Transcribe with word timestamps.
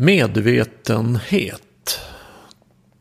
Medvetenhet. 0.00 2.00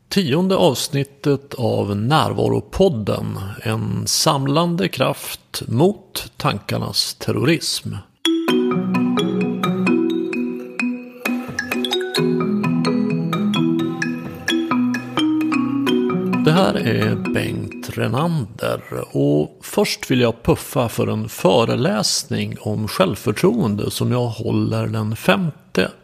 Tionde 0.10 0.56
avsnittet 0.56 1.54
av 1.54 1.96
Närvaropodden. 1.96 3.40
En 3.64 4.08
samlande 4.08 4.88
kraft 4.88 5.63
mot 5.67 6.31
tankarnas 6.38 7.13
terrorism. 7.13 7.89
Det 16.45 16.52
här 16.52 16.88
är 16.88 17.34
Bengt 17.34 17.89
Renander 17.89 18.81
och 19.11 19.59
först 19.61 20.11
vill 20.11 20.21
jag 20.21 20.43
puffa 20.43 20.89
för 20.89 21.07
en 21.07 21.29
föreläsning 21.29 22.57
om 22.59 22.88
självförtroende 22.88 23.91
som 23.91 24.11
jag 24.11 24.27
håller 24.27 24.88
den 24.88 25.16
5 25.16 25.47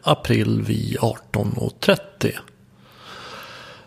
april 0.01 0.61
vid 0.61 0.97
18.30. 0.97 2.31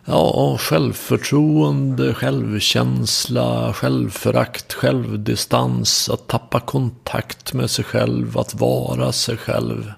Ja, 0.04 0.56
självförtroende, 0.60 2.14
självkänsla, 2.14 3.72
självförakt, 3.72 4.72
självdistans, 4.72 6.10
att 6.10 6.26
tappa 6.26 6.60
kontakt 6.60 7.52
med 7.52 7.70
sig 7.70 7.84
själv, 7.84 8.38
att 8.38 8.54
vara 8.54 9.12
sig 9.12 9.36
själv. 9.36 9.92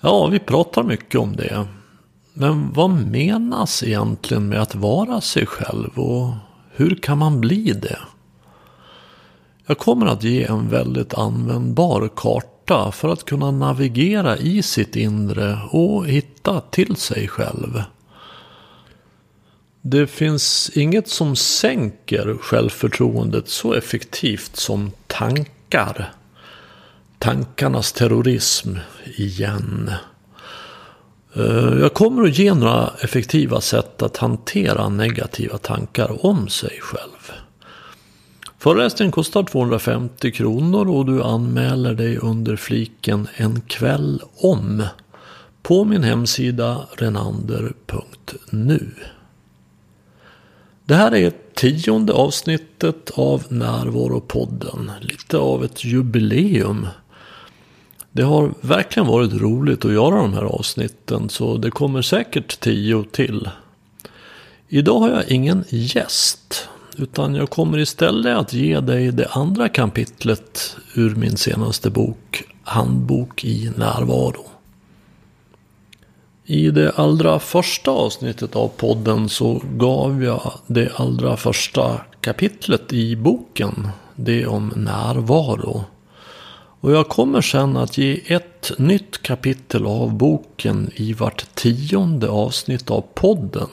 Ja, 0.00 0.26
vi 0.26 0.38
pratar 0.38 0.82
mycket 0.82 1.20
om 1.20 1.36
det. 1.36 1.66
Men 2.32 2.72
vad 2.72 2.90
menas 2.90 3.82
egentligen 3.82 4.48
med 4.48 4.62
att 4.62 4.74
vara 4.74 5.20
sig 5.20 5.46
själv 5.46 5.98
och 5.98 6.34
hur 6.70 6.94
kan 6.94 7.18
man 7.18 7.40
bli 7.40 7.72
det? 7.72 7.98
Jag 9.66 9.78
kommer 9.78 10.06
att 10.06 10.22
ge 10.22 10.44
en 10.44 10.68
väldigt 10.68 11.14
användbar 11.14 12.10
karta 12.16 12.55
för 12.66 13.08
att 13.08 13.24
kunna 13.24 13.50
navigera 13.50 14.36
i 14.36 14.62
sitt 14.62 14.96
inre 14.96 15.58
och 15.70 16.06
hitta 16.06 16.60
till 16.60 16.96
sig 16.96 17.28
själv. 17.28 17.82
Det 19.82 20.06
finns 20.06 20.70
inget 20.74 21.08
som 21.08 21.36
sänker 21.36 22.36
självförtroendet 22.40 23.48
så 23.48 23.72
effektivt 23.72 24.56
som 24.56 24.92
tankar. 25.06 26.12
Tankarnas 27.18 27.92
terrorism 27.92 28.76
igen. 29.04 29.90
Eh, 31.34 31.78
jag 31.80 31.94
kommer 31.94 32.22
att 32.22 32.38
ge 32.38 32.54
några 32.54 32.90
effektiva 33.00 33.60
sätt 33.60 34.02
att 34.02 34.16
hantera 34.16 34.88
negativa 34.88 35.58
tankar 35.58 36.26
om 36.26 36.48
sig 36.48 36.78
själv. 36.80 37.45
Föreläsningen 38.66 39.12
kostar 39.12 39.42
250 39.42 40.32
kronor 40.32 40.88
och 40.88 41.06
du 41.06 41.22
anmäler 41.22 41.94
dig 41.94 42.18
under 42.18 42.56
fliken 42.56 43.28
En 43.36 43.60
kväll 43.60 44.22
om 44.36 44.84
på 45.62 45.84
min 45.84 46.02
hemsida 46.02 46.86
renander.nu. 46.96 48.90
Det 50.84 50.94
här 50.94 51.14
är 51.14 51.32
tionde 51.54 52.12
avsnittet 52.12 53.10
av 53.14 53.44
Närvaropodden. 53.48 54.92
Lite 55.00 55.38
av 55.38 55.64
ett 55.64 55.84
jubileum. 55.84 56.86
Det 58.12 58.22
har 58.22 58.54
verkligen 58.60 59.06
varit 59.06 59.34
roligt 59.34 59.84
att 59.84 59.92
göra 59.92 60.16
de 60.16 60.32
här 60.32 60.44
avsnitten 60.44 61.28
så 61.28 61.56
det 61.56 61.70
kommer 61.70 62.02
säkert 62.02 62.60
tio 62.60 63.04
till. 63.12 63.50
Idag 64.68 64.98
har 64.98 65.10
jag 65.10 65.28
ingen 65.28 65.64
gäst. 65.68 66.68
Utan 66.98 67.34
jag 67.34 67.50
kommer 67.50 67.78
istället 67.78 68.36
att 68.36 68.52
ge 68.52 68.80
dig 68.80 69.12
det 69.12 69.28
andra 69.30 69.68
kapitlet 69.68 70.76
ur 70.94 71.14
min 71.14 71.36
senaste 71.36 71.90
bok 71.90 72.42
Handbok 72.62 73.44
i 73.44 73.70
närvaro. 73.76 74.44
I 76.44 76.70
det 76.70 76.90
allra 76.90 77.38
första 77.38 77.90
avsnittet 77.90 78.56
av 78.56 78.68
podden 78.68 79.28
så 79.28 79.62
gav 79.76 80.24
jag 80.24 80.52
det 80.66 80.92
allra 80.96 81.36
första 81.36 82.00
kapitlet 82.20 82.92
i 82.92 83.16
boken. 83.16 83.88
Det 84.14 84.46
om 84.46 84.72
närvaro. 84.76 85.84
Och 86.80 86.92
jag 86.92 87.08
kommer 87.08 87.40
sen 87.40 87.76
att 87.76 87.98
ge 87.98 88.20
ett 88.26 88.72
nytt 88.78 89.22
kapitel 89.22 89.86
av 89.86 90.14
boken 90.14 90.90
i 90.94 91.12
vart 91.12 91.54
tionde 91.54 92.28
avsnitt 92.28 92.90
av 92.90 93.04
podden. 93.14 93.68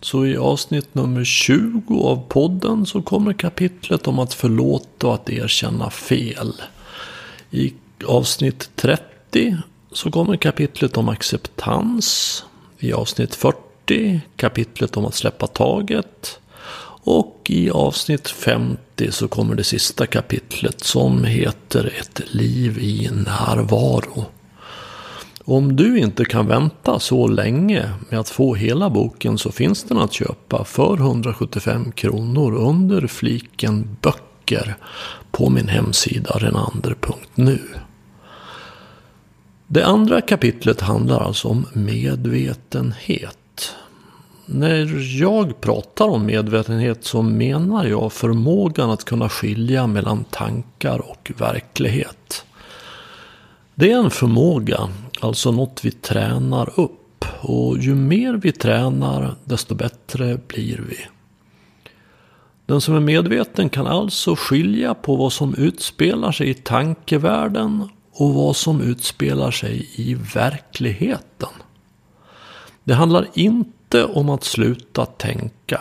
Så 0.00 0.26
i 0.26 0.36
avsnitt 0.36 0.94
nummer 0.94 1.24
20 1.24 2.00
av 2.02 2.28
podden 2.28 2.86
så 2.86 3.02
kommer 3.02 3.32
kapitlet 3.32 4.08
om 4.08 4.18
att 4.18 4.34
förlåta 4.34 5.06
och 5.06 5.14
att 5.14 5.30
erkänna 5.30 5.90
fel. 5.90 6.52
I 7.50 7.74
avsnitt 8.06 8.70
30 8.76 9.56
så 9.92 10.10
kommer 10.10 10.36
kapitlet 10.36 10.96
om 10.96 11.08
acceptans. 11.08 12.44
I 12.78 12.92
avsnitt 12.92 13.34
40 13.34 14.20
kapitlet 14.36 14.96
om 14.96 15.06
att 15.06 15.14
släppa 15.14 15.46
taget. 15.46 16.40
Och 17.04 17.46
i 17.48 17.70
avsnitt 17.70 18.28
50 18.28 19.12
så 19.12 19.28
kommer 19.28 19.54
det 19.54 19.64
sista 19.64 20.06
kapitlet 20.06 20.84
som 20.84 21.24
heter 21.24 21.94
Ett 22.00 22.34
liv 22.34 22.78
i 22.78 23.10
närvaro. 23.12 24.24
Om 25.50 25.76
du 25.76 25.98
inte 25.98 26.24
kan 26.24 26.46
vänta 26.46 26.98
så 26.98 27.26
länge 27.26 27.90
med 28.10 28.20
att 28.20 28.28
få 28.28 28.54
hela 28.54 28.90
boken 28.90 29.38
så 29.38 29.52
finns 29.52 29.84
den 29.84 29.98
att 29.98 30.12
köpa 30.12 30.64
för 30.64 30.96
175 30.96 31.92
kronor 31.92 32.54
under 32.54 33.06
fliken 33.06 33.96
böcker 34.02 34.76
på 35.30 35.50
min 35.50 35.68
hemsida 35.68 36.30
renander.nu. 36.30 37.60
Det 39.66 39.86
andra 39.86 40.20
kapitlet 40.20 40.80
handlar 40.80 41.20
alltså 41.20 41.48
om 41.48 41.66
medvetenhet. 41.72 43.74
När 44.46 45.18
jag 45.20 45.60
pratar 45.60 46.08
om 46.08 46.26
medvetenhet 46.26 47.04
så 47.04 47.22
menar 47.22 47.84
jag 47.84 48.12
förmågan 48.12 48.90
att 48.90 49.04
kunna 49.04 49.28
skilja 49.28 49.86
mellan 49.86 50.24
tankar 50.24 51.10
och 51.10 51.32
verklighet. 51.36 52.44
Det 53.74 53.92
är 53.92 53.98
en 53.98 54.10
förmåga, 54.10 54.88
alltså 55.20 55.52
något 55.52 55.84
vi 55.84 55.90
tränar 55.90 56.80
upp. 56.80 57.24
Och 57.40 57.78
ju 57.78 57.94
mer 57.94 58.34
vi 58.34 58.52
tränar, 58.52 59.34
desto 59.44 59.74
bättre 59.74 60.38
blir 60.48 60.84
vi. 60.88 60.96
Den 62.66 62.80
som 62.80 62.94
är 62.94 63.00
medveten 63.00 63.68
kan 63.68 63.86
alltså 63.86 64.36
skilja 64.36 64.94
på 64.94 65.16
vad 65.16 65.32
som 65.32 65.54
utspelar 65.54 66.32
sig 66.32 66.48
i 66.50 66.54
tankevärlden 66.54 67.88
och 68.12 68.34
vad 68.34 68.56
som 68.56 68.80
utspelar 68.80 69.50
sig 69.50 69.90
i 69.94 70.14
verkligheten. 70.14 71.48
Det 72.84 72.94
handlar 72.94 73.26
inte 73.34 74.04
om 74.04 74.30
att 74.30 74.44
sluta 74.44 75.06
tänka. 75.06 75.80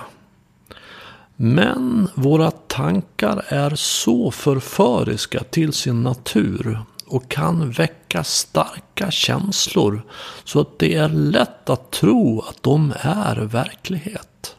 Men 1.36 2.10
våra 2.16 2.52
tankar 2.52 3.46
är 3.48 3.76
så 3.76 4.32
förföriska 4.32 5.44
till 5.44 5.74
sin 5.74 6.04
natur 6.04 6.80
och 7.08 7.30
kan 7.30 7.72
väcka 7.72 7.97
starka 8.24 9.12
känslor 9.12 10.02
så 10.44 10.60
att 10.60 10.80
det 10.80 10.96
är 10.96 11.10
lätt 11.10 11.70
att 11.70 11.92
tro 11.92 12.40
att 12.42 12.64
de 12.64 12.94
är 13.02 13.36
verklighet. 13.36 14.56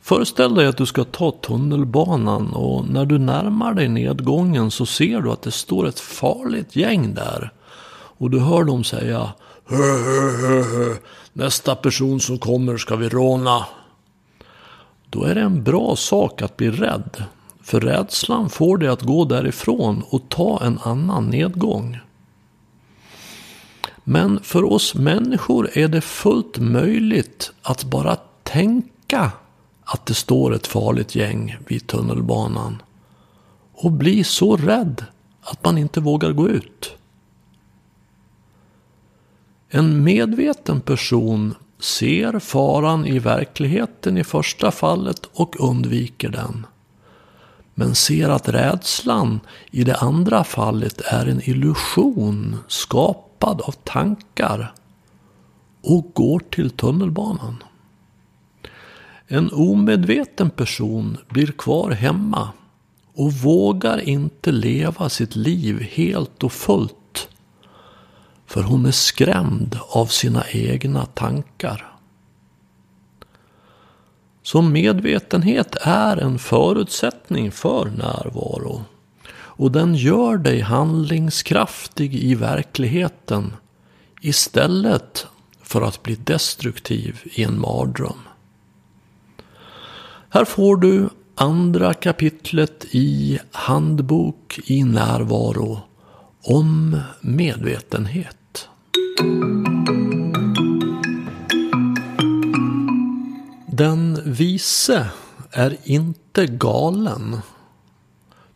Föreställ 0.00 0.54
dig 0.54 0.66
att 0.66 0.76
du 0.76 0.86
ska 0.86 1.04
ta 1.04 1.30
tunnelbanan 1.30 2.52
och 2.52 2.88
när 2.88 3.06
du 3.06 3.18
närmar 3.18 3.74
dig 3.74 3.88
nedgången 3.88 4.70
så 4.70 4.86
ser 4.86 5.20
du 5.20 5.30
att 5.30 5.42
det 5.42 5.50
står 5.50 5.86
ett 5.86 6.00
farligt 6.00 6.76
gäng 6.76 7.14
där. 7.14 7.52
Och 8.18 8.30
du 8.30 8.40
hör 8.40 8.64
dem 8.64 8.84
säga 8.84 9.32
hö, 9.64 9.76
hö, 9.76 10.30
hö, 10.30 10.62
hö. 10.62 10.96
Nästa 11.32 11.74
person 11.74 12.20
som 12.20 12.38
kommer 12.38 12.76
ska 12.76 12.96
vi 12.96 13.08
råna. 13.08 13.66
Då 15.10 15.24
är 15.24 15.34
det 15.34 15.40
en 15.40 15.62
bra 15.62 15.96
sak 15.96 16.42
att 16.42 16.56
bli 16.56 16.70
rädd. 16.70 17.24
För 17.62 17.80
rädslan 17.80 18.50
får 18.50 18.78
dig 18.78 18.88
att 18.88 19.02
gå 19.02 19.24
därifrån 19.24 20.02
och 20.08 20.28
ta 20.28 20.60
en 20.62 20.78
annan 20.82 21.26
nedgång. 21.26 21.98
Men 24.04 24.40
för 24.42 24.72
oss 24.72 24.94
människor 24.94 25.70
är 25.72 25.88
det 25.88 26.00
fullt 26.00 26.58
möjligt 26.58 27.52
att 27.62 27.84
bara 27.84 28.16
tänka 28.42 29.32
att 29.84 30.06
det 30.06 30.14
står 30.14 30.54
ett 30.54 30.66
farligt 30.66 31.14
gäng 31.14 31.56
vid 31.66 31.86
tunnelbanan. 31.86 32.82
Och 33.72 33.92
bli 33.92 34.24
så 34.24 34.56
rädd 34.56 35.04
att 35.42 35.64
man 35.64 35.78
inte 35.78 36.00
vågar 36.00 36.32
gå 36.32 36.48
ut. 36.48 36.94
En 39.68 40.04
medveten 40.04 40.80
person 40.80 41.54
ser 41.78 42.38
faran 42.38 43.06
i 43.06 43.18
verkligheten 43.18 44.18
i 44.18 44.24
första 44.24 44.70
fallet 44.70 45.28
och 45.32 45.60
undviker 45.60 46.28
den. 46.28 46.66
Men 47.74 47.94
ser 47.94 48.28
att 48.28 48.48
rädslan 48.48 49.40
i 49.70 49.84
det 49.84 49.96
andra 49.96 50.44
fallet 50.44 51.00
är 51.00 51.26
en 51.26 51.48
illusion 51.48 52.56
skapad 52.68 53.33
av 53.46 53.72
tankar 53.72 54.74
och 55.82 56.10
går 56.14 56.38
till 56.50 56.70
tunnelbanan. 56.70 57.62
En 59.26 59.50
omedveten 59.52 60.50
person 60.50 61.16
blir 61.28 61.46
kvar 61.46 61.90
hemma 61.90 62.48
och 63.14 63.32
vågar 63.32 64.08
inte 64.08 64.52
leva 64.52 65.08
sitt 65.08 65.36
liv 65.36 65.80
helt 65.80 66.44
och 66.44 66.52
fullt. 66.52 67.28
För 68.46 68.62
hon 68.62 68.86
är 68.86 68.90
skrämd 68.90 69.78
av 69.88 70.06
sina 70.06 70.44
egna 70.48 71.06
tankar. 71.06 71.90
Så 74.42 74.62
medvetenhet 74.62 75.76
är 75.80 76.16
en 76.16 76.38
förutsättning 76.38 77.52
för 77.52 77.84
närvaro. 77.84 78.84
Och 79.56 79.72
den 79.72 79.94
gör 79.94 80.36
dig 80.36 80.60
handlingskraftig 80.60 82.14
i 82.14 82.34
verkligheten 82.34 83.52
istället 84.20 85.26
för 85.62 85.82
att 85.82 86.02
bli 86.02 86.14
destruktiv 86.14 87.20
i 87.24 87.42
en 87.42 87.60
mardröm. 87.60 88.18
Här 90.28 90.44
får 90.44 90.76
du 90.76 91.08
andra 91.34 91.94
kapitlet 91.94 92.84
i 92.90 93.38
Handbok 93.52 94.58
i 94.64 94.84
närvaro 94.84 95.80
om 96.42 97.00
medvetenhet. 97.20 98.68
Den 103.66 104.18
vise 104.24 105.10
är 105.50 105.76
inte 105.84 106.46
galen. 106.46 107.36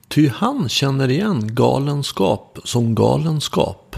Ty 0.09 0.29
han 0.29 0.69
känner 0.69 1.11
igen 1.11 1.55
galenskap 1.55 2.59
som 2.65 2.95
galenskap. 2.95 3.97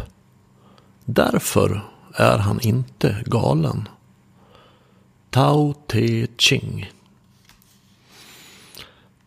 Därför 1.05 1.91
är 2.15 2.39
han 2.39 2.61
inte 2.61 3.25
galen. 3.27 3.89
Tao 5.31 5.75
Te 5.87 6.27
Ching 6.39 6.91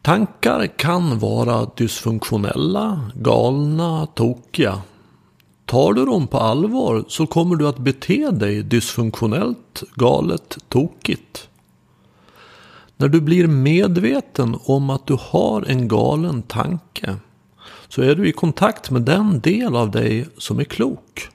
Tankar 0.01 0.68
kan 0.68 1.19
vara 1.19 1.69
dysfunktionella, 1.75 3.12
galna, 3.15 4.06
tokiga. 4.06 4.81
Tar 5.65 5.94
du 5.94 6.06
dem 6.06 6.27
på 6.27 6.38
allvar 6.38 7.06
så 7.07 7.27
kommer 7.27 7.56
du 7.56 7.68
att 7.68 7.77
bete 7.77 8.31
dig 8.31 8.63
dysfunktionellt, 8.63 9.83
galet, 9.95 10.57
tokigt. 10.69 11.50
När 12.98 13.07
du 13.07 13.22
blir 13.22 13.48
medveten 13.48 14.57
om 14.63 14.90
att 14.90 15.07
du 15.07 15.18
har 15.19 15.62
en 15.62 15.88
galen 15.88 16.42
tanke 16.42 17.16
så 17.88 18.01
är 18.01 18.16
du 18.16 18.28
i 18.28 18.31
kontakt 18.31 18.92
med 18.92 19.01
den 19.01 19.40
del 19.40 19.75
av 19.75 19.92
dig 19.92 20.28
som 20.38 20.60
är 20.60 20.63
klok. 20.63 21.30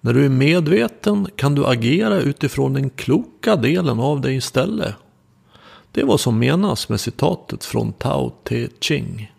När 0.00 0.12
du 0.12 0.24
är 0.24 0.28
medveten 0.28 1.28
kan 1.36 1.54
du 1.54 1.66
agera 1.66 2.20
utifrån 2.20 2.72
den 2.72 2.90
kloka 2.90 3.56
delen 3.56 4.00
av 4.00 4.20
dig 4.20 4.36
istället. 4.36 4.94
Det 5.92 6.00
är 6.00 6.04
vad 6.04 6.20
som 6.20 6.38
menas 6.38 6.88
med 6.88 7.00
citatet 7.00 7.64
från 7.64 7.92
Tao 7.92 8.30
Te 8.44 8.68
Ching. 8.80 9.32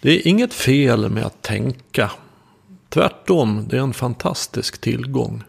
Det 0.00 0.10
är 0.10 0.28
inget 0.28 0.54
fel 0.54 1.10
med 1.10 1.24
att 1.24 1.42
tänka. 1.42 2.10
Tvärtom, 2.88 3.66
det 3.68 3.76
är 3.76 3.80
en 3.80 3.92
fantastisk 3.92 4.80
tillgång. 4.80 5.42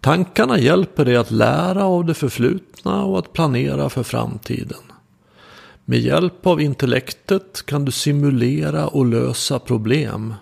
Tankarna 0.00 0.58
hjälper 0.58 1.04
dig 1.04 1.16
att 1.16 1.30
lära 1.30 1.84
av 1.84 2.04
det 2.04 2.14
förflutna 2.14 3.04
och 3.04 3.18
att 3.18 3.32
planera 3.32 3.90
för 3.90 4.02
framtiden. 4.02 4.82
Med 5.84 5.98
hjälp 5.98 6.46
av 6.46 6.60
intellektet 6.60 7.66
kan 7.66 7.84
du 7.84 7.92
simulera 7.92 8.88
och 8.88 9.06
lösa 9.06 9.58
problem. 9.58 10.34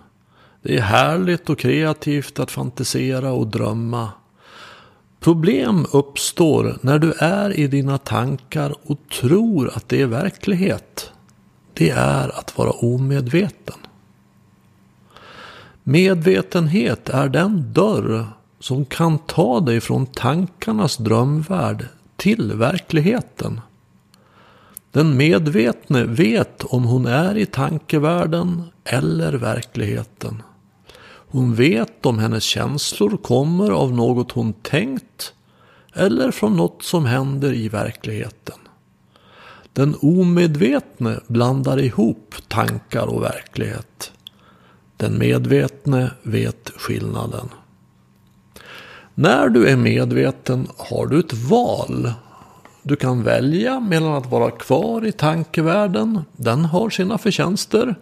Det 0.62 0.76
är 0.76 0.82
härligt 0.82 1.50
och 1.50 1.58
kreativt 1.58 2.38
att 2.38 2.50
fantisera 2.50 3.32
och 3.32 3.46
drömma. 3.46 4.08
Problem 5.20 5.86
uppstår 5.92 6.78
när 6.80 6.98
du 6.98 7.12
är 7.12 7.58
i 7.58 7.66
dina 7.66 7.98
tankar 7.98 8.74
och 8.82 8.98
tror 9.20 9.70
att 9.74 9.88
det 9.88 10.02
är 10.02 10.06
verklighet. 10.06 11.12
Det 11.74 11.90
är 11.90 12.38
att 12.38 12.58
vara 12.58 12.70
omedveten. 12.70 13.76
Medvetenhet 15.82 17.08
är 17.08 17.28
den 17.28 17.72
dörr 17.72 18.26
som 18.60 18.84
kan 18.84 19.18
ta 19.18 19.60
dig 19.60 19.80
från 19.80 20.06
tankarnas 20.06 20.96
drömvärld 20.96 21.86
till 22.16 22.52
verkligheten. 22.52 23.60
Den 24.90 25.16
medvetne 25.16 26.04
vet 26.04 26.64
om 26.64 26.84
hon 26.84 27.06
är 27.06 27.36
i 27.36 27.46
tankevärlden 27.46 28.62
eller 28.84 29.32
verkligheten. 29.32 30.42
Hon 31.30 31.54
vet 31.54 32.06
om 32.06 32.18
hennes 32.18 32.44
känslor 32.44 33.16
kommer 33.16 33.70
av 33.70 33.92
något 33.92 34.32
hon 34.32 34.52
tänkt 34.52 35.32
eller 35.94 36.30
från 36.30 36.56
något 36.56 36.82
som 36.82 37.06
händer 37.06 37.52
i 37.52 37.68
verkligheten. 37.68 38.58
Den 39.72 39.94
omedvetne 40.00 41.20
blandar 41.26 41.78
ihop 41.78 42.34
tankar 42.48 43.06
och 43.06 43.22
verklighet. 43.22 44.12
Den 44.96 45.18
medvetne 45.18 46.10
vet 46.22 46.70
skillnaden. 46.76 47.48
När 49.20 49.48
du 49.48 49.68
är 49.68 49.76
medveten 49.76 50.68
har 50.76 51.06
du 51.06 51.20
ett 51.20 51.32
val. 51.32 52.12
Du 52.82 52.96
kan 52.96 53.22
välja 53.22 53.80
mellan 53.80 54.14
att 54.14 54.30
vara 54.30 54.50
kvar 54.50 55.06
i 55.06 55.12
tankevärlden, 55.12 56.20
den 56.36 56.64
har 56.64 56.90
sina 56.90 57.18
förtjänster, 57.18 57.94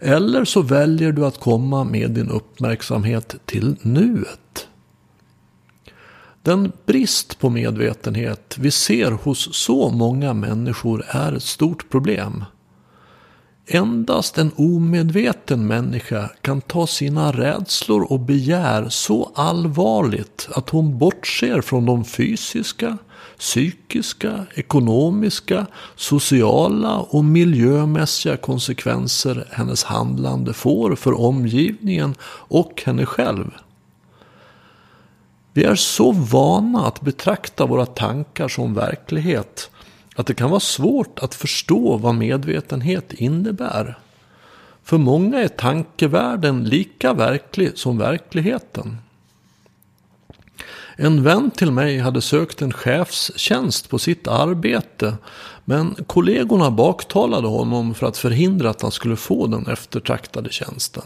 eller 0.00 0.44
så 0.44 0.62
väljer 0.62 1.12
du 1.12 1.26
att 1.26 1.40
komma 1.40 1.84
med 1.84 2.10
din 2.10 2.30
uppmärksamhet 2.30 3.34
till 3.44 3.76
nuet. 3.82 4.68
Den 6.42 6.72
brist 6.86 7.38
på 7.38 7.50
medvetenhet 7.50 8.56
vi 8.58 8.70
ser 8.70 9.10
hos 9.10 9.54
så 9.54 9.90
många 9.90 10.34
människor 10.34 11.04
är 11.08 11.32
ett 11.32 11.42
stort 11.42 11.90
problem. 11.90 12.44
Endast 13.68 14.38
en 14.38 14.52
omedveten 14.56 15.66
människa 15.66 16.30
kan 16.40 16.60
ta 16.60 16.86
sina 16.86 17.32
rädslor 17.32 18.12
och 18.12 18.20
begär 18.20 18.88
så 18.88 19.30
allvarligt 19.34 20.48
att 20.54 20.70
hon 20.70 20.98
bortser 20.98 21.60
från 21.60 21.86
de 21.86 22.04
fysiska, 22.04 22.98
psykiska, 23.38 24.46
ekonomiska, 24.54 25.66
sociala 25.96 26.98
och 26.98 27.24
miljömässiga 27.24 28.36
konsekvenser 28.36 29.48
hennes 29.50 29.84
handlande 29.84 30.52
får 30.52 30.96
för 30.96 31.20
omgivningen 31.20 32.14
och 32.24 32.82
henne 32.86 33.06
själv. 33.06 33.50
Vi 35.52 35.64
är 35.64 35.74
så 35.74 36.12
vana 36.12 36.86
att 36.86 37.00
betrakta 37.00 37.66
våra 37.66 37.86
tankar 37.86 38.48
som 38.48 38.74
verklighet 38.74 39.70
att 40.16 40.26
det 40.26 40.34
kan 40.34 40.50
vara 40.50 40.60
svårt 40.60 41.18
att 41.18 41.34
förstå 41.34 41.96
vad 41.96 42.14
medvetenhet 42.14 43.12
innebär. 43.12 43.98
För 44.82 44.98
många 44.98 45.38
är 45.38 45.48
tankevärlden 45.48 46.64
lika 46.64 47.12
verklig 47.12 47.78
som 47.78 47.98
verkligheten. 47.98 48.96
En 50.96 51.22
vän 51.22 51.50
till 51.50 51.70
mig 51.70 51.98
hade 51.98 52.20
sökt 52.20 52.62
en 52.62 52.72
chefstjänst 52.72 53.90
på 53.90 53.98
sitt 53.98 54.28
arbete. 54.28 55.16
Men 55.64 55.94
kollegorna 56.06 56.70
baktalade 56.70 57.48
honom 57.48 57.94
för 57.94 58.06
att 58.06 58.16
förhindra 58.16 58.70
att 58.70 58.82
han 58.82 58.90
skulle 58.90 59.16
få 59.16 59.46
den 59.46 59.66
eftertraktade 59.66 60.50
tjänsten. 60.50 61.04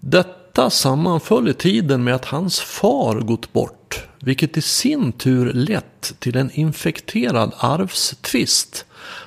Detta 0.00 0.41
detta 0.54 0.70
sammanföll 0.70 1.48
i 1.48 1.54
tiden 1.54 2.04
med 2.04 2.14
att 2.14 2.24
hans 2.24 2.60
far 2.60 3.20
gått 3.20 3.52
bort. 3.52 4.06
Vilket 4.20 4.56
i 4.56 4.62
sin 4.62 5.12
tur 5.12 5.52
lett 5.52 6.14
till 6.18 6.36
en 6.36 6.50
infekterad 6.50 7.52
arvstvist. 7.58 8.84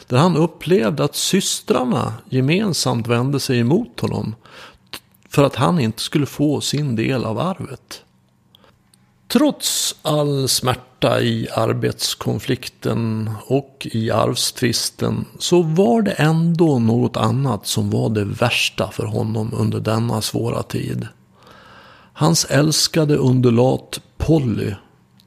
Där 0.07 0.17
han 0.17 0.37
upplevde 0.37 1.03
att 1.03 1.15
systrarna 1.15 2.13
gemensamt 2.29 3.07
vände 3.07 3.39
sig 3.39 3.59
emot 3.59 3.99
honom. 3.99 4.35
För 5.29 5.43
att 5.43 5.55
han 5.55 5.79
inte 5.79 6.01
skulle 6.01 6.25
få 6.25 6.61
sin 6.61 6.95
del 6.95 7.25
av 7.25 7.39
arvet. 7.39 8.04
Trots 9.37 9.95
all 10.01 10.47
smärta 10.47 11.21
i 11.21 11.47
arbetskonflikten 11.55 13.29
och 13.47 13.87
i 13.91 14.11
arvstvisten 14.11 15.25
så 15.39 15.61
var 15.61 16.01
det 16.01 16.11
ändå 16.11 16.79
något 16.79 17.17
annat 17.17 17.67
som 17.67 17.89
var 17.89 18.09
det 18.09 18.25
värsta 18.25 18.91
för 18.91 19.05
honom 19.05 19.53
under 19.53 19.79
denna 19.79 20.21
svåra 20.21 20.63
tid. 20.63 21.07
Hans 22.13 22.45
älskade 22.45 23.15
undulat 23.15 24.01
Polly 24.17 24.73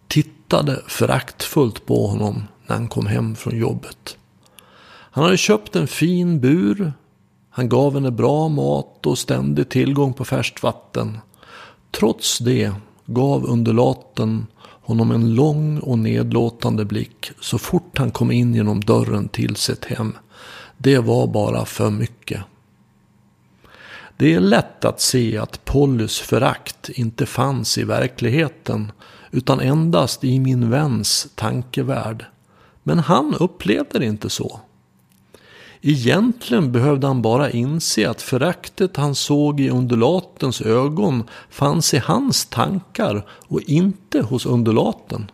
tittade 0.06 0.82
föraktfullt 0.86 1.86
på 1.86 2.06
honom 2.06 2.42
när 2.66 2.76
han 2.76 2.88
kom 2.88 3.06
hem 3.06 3.36
från 3.36 3.58
jobbet. 3.58 4.16
Han 5.10 5.24
hade 5.24 5.36
köpt 5.36 5.76
en 5.76 5.88
fin 5.88 6.40
bur. 6.40 6.92
Han 7.50 7.68
gav 7.68 7.94
henne 7.94 8.10
bra 8.10 8.48
mat 8.48 9.06
och 9.06 9.18
ständig 9.18 9.68
tillgång 9.68 10.12
på 10.12 10.24
färskt 10.24 10.62
vatten. 10.62 11.18
Trots 11.90 12.38
det 12.38 12.72
gav 13.10 13.44
undulaten 13.44 14.46
honom 14.60 15.10
en 15.10 15.34
lång 15.34 15.78
och 15.78 15.98
nedlåtande 15.98 16.84
blick 16.84 17.30
så 17.40 17.58
fort 17.58 17.98
han 17.98 18.10
kom 18.10 18.30
in 18.30 18.54
genom 18.54 18.80
dörren 18.80 19.28
till 19.28 19.56
sitt 19.56 19.84
hem. 19.84 20.16
Det 20.76 20.98
var 20.98 21.26
bara 21.26 21.64
för 21.64 21.90
mycket. 21.90 22.42
Det 24.16 24.34
är 24.34 24.40
lätt 24.40 24.84
att 24.84 25.00
se 25.00 25.38
att 25.38 25.64
Pollys 25.64 26.18
förakt 26.18 26.88
inte 26.88 27.26
fanns 27.26 27.78
i 27.78 27.84
verkligheten 27.84 28.92
utan 29.30 29.60
endast 29.60 30.24
i 30.24 30.38
min 30.40 30.70
väns 30.70 31.28
tankevärld. 31.34 32.24
Men 32.82 32.98
han 32.98 33.34
upplevde 33.34 33.98
det 33.98 34.06
inte 34.06 34.30
så. 34.30 34.60
Egentligen 35.80 36.72
behövde 36.72 37.06
han 37.06 37.22
bara 37.22 37.50
inse 37.50 38.10
att 38.10 38.22
föraktet 38.22 38.96
han 38.96 39.14
såg 39.14 39.60
i 39.60 39.70
undulatens 39.70 40.60
ögon 40.60 41.24
fanns 41.50 41.94
i 41.94 41.98
hans 41.98 42.46
tankar 42.46 43.26
och 43.30 43.60
inte 43.60 44.22
hos 44.22 44.46
undulaten. 44.46 45.30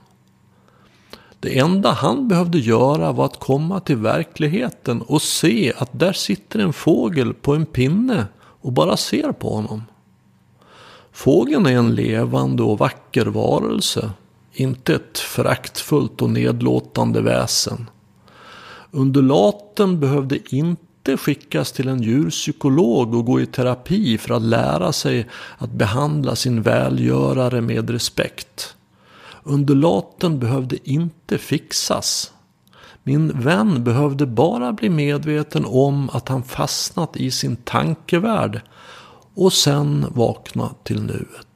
Det 1.40 1.58
enda 1.58 1.92
han 1.92 2.28
behövde 2.28 2.58
göra 2.58 3.12
var 3.12 3.24
att 3.24 3.40
komma 3.40 3.80
till 3.80 3.96
verkligheten 3.96 5.02
och 5.02 5.22
se 5.22 5.72
att 5.78 5.98
där 5.98 6.12
sitter 6.12 6.58
en 6.58 6.72
fågel 6.72 7.34
på 7.34 7.54
en 7.54 7.66
pinne 7.66 8.26
och 8.36 8.72
bara 8.72 8.96
ser 8.96 9.32
på 9.32 9.54
honom. 9.54 9.82
Fågeln 11.12 11.66
är 11.66 11.76
en 11.76 11.94
levande 11.94 12.62
och 12.62 12.78
vacker 12.78 13.26
varelse, 13.26 14.10
inte 14.52 14.94
ett 14.94 15.18
föraktfullt 15.18 16.22
och 16.22 16.30
nedlåtande 16.30 17.20
väsen. 17.20 17.90
Undulaten 18.94 20.00
behövde 20.00 20.54
inte 20.54 21.16
skickas 21.16 21.72
till 21.72 21.88
en 21.88 22.02
djurpsykolog 22.02 23.14
och 23.14 23.24
gå 23.24 23.40
i 23.40 23.46
terapi 23.46 24.18
för 24.18 24.34
att 24.34 24.42
lära 24.42 24.92
sig 24.92 25.28
att 25.58 25.70
behandla 25.70 26.36
sin 26.36 26.62
välgörare 26.62 27.60
med 27.60 27.90
respekt. 27.90 28.76
Undulaten 29.42 30.38
behövde 30.38 30.90
inte 30.90 31.38
fixas. 31.38 32.32
Min 33.02 33.40
vän 33.40 33.84
behövde 33.84 34.26
bara 34.26 34.72
bli 34.72 34.88
medveten 34.88 35.64
om 35.64 36.10
att 36.12 36.28
han 36.28 36.42
fastnat 36.42 37.16
i 37.16 37.30
sin 37.30 37.56
tankevärld 37.56 38.60
och 39.34 39.52
sen 39.52 40.06
vakna 40.10 40.70
till 40.82 41.02
nuet. 41.02 41.53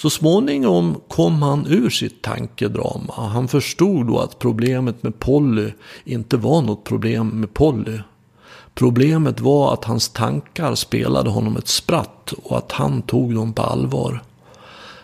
Så 0.00 0.10
småningom 0.10 1.00
kom 1.08 1.42
han 1.42 1.66
ur 1.66 1.90
sitt 1.90 2.22
tankedrama. 2.22 3.14
Han 3.16 3.48
förstod 3.48 4.06
då 4.06 4.18
att 4.18 4.38
problemet 4.38 5.02
med 5.02 5.18
Polly 5.18 5.72
inte 6.04 6.36
var 6.36 6.62
något 6.62 6.84
problem 6.84 7.28
med 7.28 7.54
Polly. 7.54 7.98
Problemet 8.74 9.40
var 9.40 9.72
att 9.72 9.84
hans 9.84 10.08
tankar 10.08 10.74
spelade 10.74 11.30
honom 11.30 11.56
ett 11.56 11.68
spratt 11.68 12.32
och 12.42 12.58
att 12.58 12.72
han 12.72 13.02
tog 13.02 13.34
dem 13.34 13.52
på 13.52 13.62
allvar. 13.62 14.22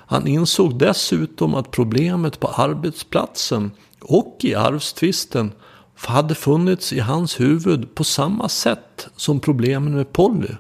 Han 0.07 0.27
insåg 0.27 0.79
dessutom 0.79 1.55
att 1.55 1.71
problemet 1.71 2.41
på 2.41 2.49
arbetsplatsen 2.49 3.71
och 4.01 4.37
i 4.41 4.55
arvstvisten 4.55 5.53
hade 5.95 6.35
funnits 6.35 6.93
i 6.93 7.01
hans 7.01 7.41
huvud 7.41 7.95
på 7.95 8.05
samma 8.05 8.49
sätt 8.49 9.09
som 9.17 9.41
problemen 9.41 9.95
med 9.95 10.13
Polly. 10.13 10.51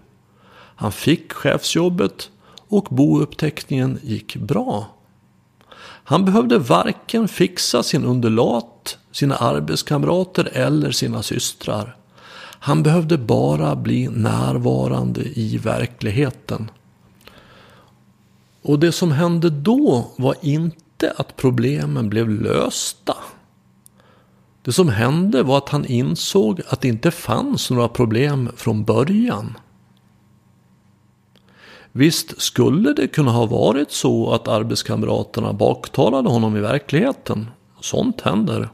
Han 0.76 0.92
fick 0.92 1.32
chefsjobbet 1.32 2.30
och 2.74 2.86
bouppteckningen 2.90 3.98
gick 4.02 4.36
bra. 4.36 4.86
Han 6.04 6.24
behövde 6.24 6.58
varken 6.58 7.28
fixa 7.28 7.82
sin 7.82 8.04
underlat, 8.04 8.98
sina 9.12 9.36
arbetskamrater 9.36 10.48
eller 10.52 10.90
sina 10.90 11.22
systrar. 11.22 11.96
Han 12.58 12.82
behövde 12.82 13.18
bara 13.18 13.76
bli 13.76 14.08
närvarande 14.08 15.20
i 15.24 15.58
verkligheten. 15.58 16.70
Och 18.62 18.78
det 18.78 18.92
som 18.92 19.12
hände 19.12 19.50
då 19.50 20.06
var 20.16 20.34
inte 20.42 21.14
att 21.16 21.36
problemen 21.36 22.08
blev 22.08 22.30
lösta. 22.30 23.16
Det 24.62 24.72
som 24.72 24.88
hände 24.88 25.42
var 25.42 25.58
att 25.58 25.68
han 25.68 25.86
insåg 25.86 26.60
att 26.68 26.80
det 26.80 26.88
inte 26.88 27.10
fanns 27.10 27.70
några 27.70 27.88
problem 27.88 28.50
från 28.56 28.84
början. 28.84 29.54
Visst 31.96 32.42
skulle 32.42 32.92
det 32.92 33.08
kunna 33.08 33.30
ha 33.30 33.46
varit 33.46 33.90
så 33.90 34.32
att 34.32 34.48
arbetskamraterna 34.48 35.52
baktalade 35.52 36.28
honom 36.28 36.56
i 36.56 36.60
verkligheten. 36.60 37.46
Sånt 37.80 38.20
händer. 38.20 38.68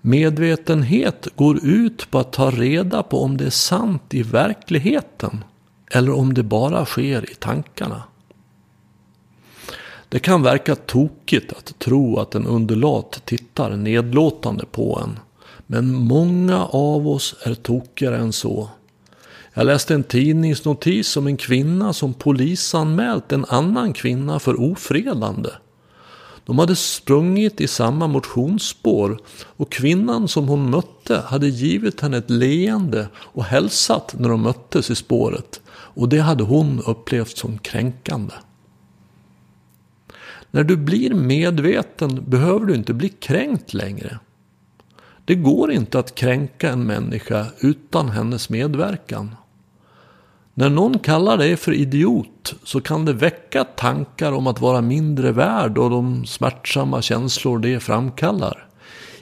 Medvetenhet 0.00 1.28
går 1.36 1.64
ut 1.64 2.10
på 2.10 2.18
att 2.18 2.32
ta 2.32 2.50
reda 2.50 3.02
på 3.02 3.22
om 3.22 3.36
det 3.36 3.46
är 3.46 3.50
sant 3.50 4.14
i 4.14 4.22
verkligheten 4.22 5.44
eller 5.90 6.12
om 6.12 6.34
det 6.34 6.42
bara 6.42 6.84
sker 6.84 7.30
i 7.30 7.34
tankarna. 7.34 8.02
Det 10.08 10.18
kan 10.18 10.42
verka 10.42 10.74
tokigt 10.74 11.52
att 11.52 11.78
tro 11.78 12.18
att 12.18 12.34
en 12.34 12.46
underlat 12.46 13.22
tittar 13.24 13.76
nedlåtande 13.76 14.64
på 14.72 15.00
en. 15.04 15.18
Men 15.66 15.94
många 15.94 16.64
av 16.64 17.08
oss 17.08 17.36
är 17.42 17.54
tokigare 17.54 18.16
än 18.16 18.32
så. 18.32 18.68
Jag 19.54 19.66
läste 19.66 19.94
en 19.94 20.02
tidningsnotis 20.02 21.16
om 21.16 21.26
en 21.26 21.36
kvinna 21.36 21.92
som 21.92 22.14
polisanmält 22.14 23.32
en 23.32 23.44
annan 23.44 23.92
kvinna 23.92 24.38
för 24.38 24.60
ofredande. 24.60 25.50
De 26.44 26.58
hade 26.58 26.76
sprungit 26.76 27.60
i 27.60 27.68
samma 27.68 28.06
motionsspår 28.06 29.18
och 29.44 29.72
kvinnan 29.72 30.28
som 30.28 30.48
hon 30.48 30.70
mötte 30.70 31.22
hade 31.26 31.48
givit 31.48 32.00
henne 32.00 32.16
ett 32.16 32.30
leende 32.30 33.08
och 33.16 33.44
hälsat 33.44 34.14
när 34.18 34.28
de 34.28 34.42
möttes 34.42 34.90
i 34.90 34.94
spåret. 34.94 35.60
Och 35.70 36.08
det 36.08 36.18
hade 36.18 36.44
hon 36.44 36.82
upplevt 36.86 37.36
som 37.36 37.58
kränkande. 37.58 38.34
När 40.50 40.64
du 40.64 40.76
blir 40.76 41.14
medveten 41.14 42.24
behöver 42.28 42.66
du 42.66 42.74
inte 42.74 42.94
bli 42.94 43.08
kränkt 43.08 43.74
längre. 43.74 44.18
Det 45.24 45.34
går 45.34 45.72
inte 45.72 45.98
att 45.98 46.14
kränka 46.14 46.70
en 46.70 46.86
människa 46.86 47.46
utan 47.60 48.08
hennes 48.08 48.50
medverkan. 48.50 49.34
När 50.54 50.70
någon 50.70 50.98
kallar 50.98 51.36
dig 51.36 51.56
för 51.56 51.72
idiot 51.72 52.54
så 52.64 52.80
kan 52.80 53.04
det 53.04 53.12
väcka 53.12 53.64
tankar 53.64 54.32
om 54.32 54.46
att 54.46 54.60
vara 54.60 54.80
mindre 54.80 55.32
värd 55.32 55.78
och 55.78 55.90
de 55.90 56.26
smärtsamma 56.26 57.02
känslor 57.02 57.58
det 57.58 57.80
framkallar. 57.80 58.66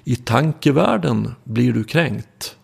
I 0.05 0.17
tankevärlden 0.17 1.35
blir 1.45 1.73
du 1.73 1.85
kränkt. 1.85 2.57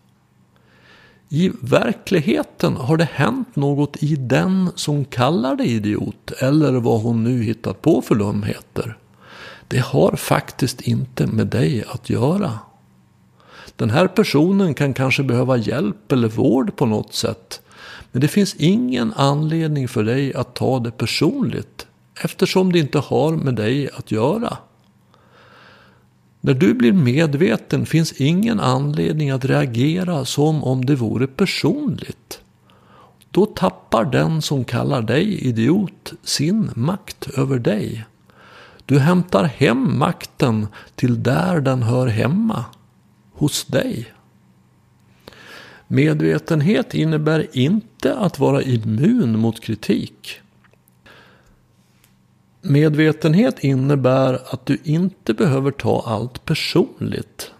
I 1.28 1.52
verkligheten 1.61 2.76
har 2.76 2.97
det 2.97 3.09
hänt 3.12 3.56
något 3.56 4.02
i 4.02 4.16
den 4.16 4.71
som 4.75 5.04
kallar 5.04 5.56
dig 5.56 5.75
idiot 5.75 6.30
eller 6.30 6.73
vad 6.73 7.00
hon 7.00 7.25
nu 7.25 7.42
hittat 7.42 7.83
på 7.83 8.02
för 8.02 8.14
dumheter. 8.14 8.99
Det 9.68 9.78
har 9.78 10.16
faktiskt 10.16 10.80
inte 10.80 11.26
med 11.26 11.47
dig 11.47 11.85
att 11.88 12.11
göra. 12.11 12.59
Den 13.76 13.90
här 13.90 14.06
personen 14.06 14.75
kan 14.75 14.94
kanske 14.94 15.23
behöva 15.23 15.56
hjälp 15.56 16.12
eller 16.12 16.28
vård 16.28 16.76
på 16.76 16.87
något 16.87 17.14
sätt. 17.14 17.61
Men 18.14 18.21
det 18.21 18.28
finns 18.28 18.54
ingen 18.54 19.12
anledning 19.12 19.88
för 19.88 20.04
dig 20.04 20.35
att 20.35 20.54
ta 20.54 20.78
det 20.78 20.90
personligt 20.90 21.87
eftersom 22.21 22.73
det 22.73 22.78
inte 22.78 22.99
har 22.99 23.33
med 23.33 23.54
dig 23.54 23.90
att 23.94 24.11
göra. 24.11 24.59
När 26.40 26.54
du 26.54 26.75
blir 26.75 26.92
medveten 26.92 27.87
finns 27.87 28.12
ingen 28.12 28.61
anledning 28.61 29.30
att 29.30 29.44
reagera 29.44 30.25
som 30.25 30.64
om 30.64 30.85
det 30.85 30.94
vore 30.94 31.26
personligt. 31.26 32.40
Då 33.30 33.47
tappar 33.47 34.04
den 34.04 34.42
som 34.42 34.64
kallar 34.64 35.02
dig 35.02 35.47
idiot 35.49 36.12
sin 36.23 36.71
makt 36.75 37.28
över 37.38 37.59
dig. 37.59 38.04
Du 38.87 38.99
hämtar 38.99 39.44
hem 39.44 39.99
makten 39.99 40.66
till 40.94 41.23
där 41.23 41.61
den 41.61 41.83
hör 41.83 42.06
hemma. 42.06 42.64
Hos 43.33 43.64
dig. 43.64 44.13
Medvetenhet 45.94 46.94
innebär 46.94 47.46
inte 47.52 48.16
att 48.16 48.38
vara 48.38 48.62
immun 48.62 49.38
mot 49.38 49.60
kritik. 49.60 50.40
Medvetenhet 52.62 53.64
innebär 53.64 54.40
att 54.46 54.66
du 54.66 54.78
inte 54.84 55.34
behöver 55.34 55.70
ta 55.70 56.04
allt 56.06 56.44
personligt. 56.44 57.50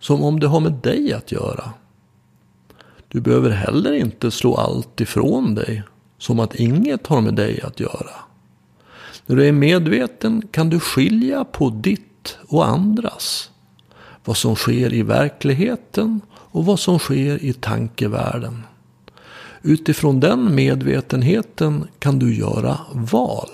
Som 0.00 0.22
om 0.22 0.40
det 0.40 0.46
har 0.46 0.60
med 0.60 0.72
dig 0.72 1.12
att 1.12 1.32
göra. 1.32 1.72
Du 3.08 3.20
behöver 3.20 3.50
heller 3.50 3.92
inte 3.92 4.30
slå 4.30 4.54
allt 4.54 5.00
ifrån 5.00 5.54
dig. 5.54 5.82
Som 6.18 6.40
att 6.40 6.54
inget 6.54 7.06
har 7.06 7.20
med 7.20 7.34
dig 7.34 7.60
att 7.60 7.80
göra. 7.80 8.14
När 9.26 9.36
du 9.36 9.46
är 9.48 9.52
medveten 9.52 10.42
kan 10.50 10.70
du 10.70 10.80
skilja 10.80 11.44
på 11.44 11.70
ditt 11.70 12.38
och 12.48 12.68
andras. 12.68 13.50
Vad 14.24 14.36
som 14.36 14.56
sker 14.56 14.92
i 14.92 15.02
verkligheten 15.02 16.20
och 16.30 16.64
vad 16.64 16.80
som 16.80 16.98
sker 16.98 17.44
i 17.44 17.52
tankevärlden. 17.52 18.62
Utifrån 19.62 20.20
den 20.20 20.54
medvetenheten 20.54 21.88
kan 21.98 22.18
du 22.18 22.34
göra 22.34 22.80
val. 22.92 23.50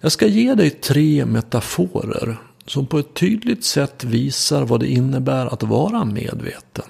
Jag 0.00 0.12
ska 0.12 0.26
ge 0.26 0.54
dig 0.54 0.70
tre 0.70 1.26
metaforer 1.26 2.36
som 2.66 2.86
på 2.86 2.98
ett 2.98 3.14
tydligt 3.14 3.64
sätt 3.64 4.04
visar 4.04 4.64
vad 4.64 4.80
det 4.80 4.86
innebär 4.86 5.46
att 5.46 5.62
vara 5.62 6.04
medveten. 6.04 6.84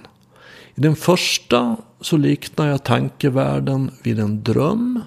I 0.75 0.81
den 0.81 0.97
första 0.97 1.77
så 2.01 2.17
liknar 2.17 2.69
jag 2.69 2.85
tankevärlden 2.85 3.91
vid 4.03 4.19
en 4.19 4.43
dröm. 4.43 5.01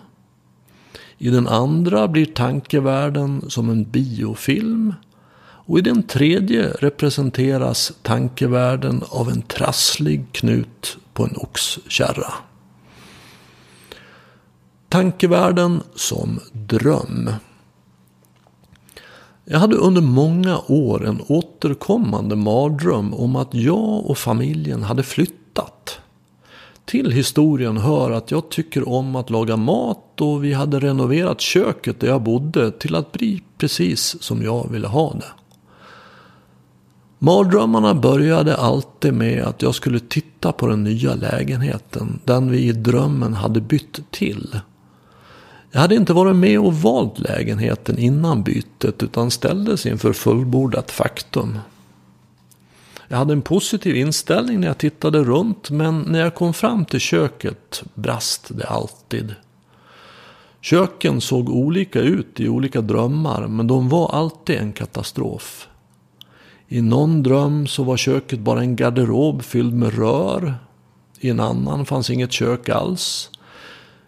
I 1.18 1.30
den 1.30 1.48
andra 1.48 2.08
blir 2.08 2.26
tankevärlden 2.26 3.50
som 3.50 3.70
en 3.70 3.84
biofilm. 3.84 4.94
Och 5.66 5.80
i 5.80 5.82
den 5.82 6.04
tredje 6.04 6.68
representeras 6.68 7.94
tankevärlden 8.02 9.04
av 9.10 9.30
en 9.30 9.42
trasslig 9.42 10.26
knut 10.32 10.98
på 11.14 11.24
en 11.24 11.36
oxkärra. 11.38 12.34
Tankevärlden 14.90 15.82
som 15.96 16.40
dröm. 16.52 17.30
Jag 19.46 19.60
hade 19.60 19.76
under 19.76 20.02
många 20.02 20.60
år 20.68 21.08
en 21.08 21.22
återkommande 21.28 22.36
mardröm 22.36 23.14
om 23.14 23.36
att 23.36 23.54
jag 23.54 24.10
och 24.10 24.18
familjen 24.18 24.84
hade 24.84 25.04
flyttat. 25.04 26.00
Till 26.86 27.12
historien 27.12 27.78
hör 27.78 28.12
att 28.12 28.32
jag 28.32 28.50
tycker 28.50 28.90
om 28.90 29.16
att 29.16 29.30
laga 29.30 29.58
mat 29.58 30.22
och 30.22 30.44
vi 30.44 30.54
hade 30.54 30.80
renoverat 30.80 31.42
köket 31.42 32.00
där 32.00 32.08
jag 32.08 32.22
bodde 32.22 32.72
till 32.72 32.96
att 32.96 33.12
bli 33.12 33.44
precis 33.58 34.24
som 34.24 34.44
jag 34.44 34.70
ville 34.72 34.88
ha 34.88 35.14
det. 35.14 35.41
Mardrömmarna 37.24 37.94
började 37.94 38.56
alltid 38.56 39.14
med 39.14 39.44
att 39.44 39.62
jag 39.62 39.76
skulle 39.76 40.00
titta 40.00 40.52
på 40.52 40.68
den 40.68 40.84
nya 40.84 41.16
lägenheten, 41.16 42.20
den 42.26 42.52
vi 42.52 42.60
i 42.60 42.72
drömmen 42.72 43.34
hade 43.34 43.62
bytt 43.62 44.12
till. 44.12 44.60
Jag 45.72 45.82
hade 45.82 45.96
inte 45.96 46.14
varit 46.14 46.36
med 46.36 46.60
och 46.60 46.74
valt 46.74 47.20
lägenheten 47.20 47.98
innan 47.98 48.44
bytet 48.44 49.04
utan 49.04 49.32
ställdes 49.32 49.86
inför 49.86 50.14
fullbordat 50.14 50.92
faktum. 50.92 51.60
Jag 53.08 53.18
hade 53.18 53.34
en 53.34 53.42
positiv 53.42 53.96
inställning 53.96 54.60
när 54.60 54.68
jag 54.68 54.78
tittade 54.78 55.24
runt 55.24 55.70
men 55.70 56.02
när 56.02 56.20
jag 56.20 56.36
kom 56.36 56.54
fram 56.54 56.86
till 56.86 57.00
köket 57.00 57.84
brast 57.94 58.52
det 58.58 58.68
alltid. 58.68 59.36
Köken 60.62 61.22
såg 61.22 61.50
olika 61.50 62.00
ut 62.00 62.40
i 62.40 62.50
olika 62.50 62.82
drömmar 62.82 63.48
men 63.48 63.68
de 63.68 63.90
var 63.90 64.16
alltid 64.16 64.56
en 64.56 64.74
katastrof. 64.74 65.68
I 66.74 66.82
någon 66.82 67.24
dröm 67.24 67.68
så 67.68 67.84
var 67.84 67.98
köket 67.98 68.40
bara 68.40 68.62
en 68.62 68.76
garderob 68.76 69.44
fylld 69.44 69.74
med 69.74 69.94
rör. 69.94 70.56
I 71.20 71.30
en 71.30 71.40
annan 71.40 71.86
fanns 71.86 72.10
inget 72.10 72.32
kök 72.32 72.70
alls. 72.70 73.30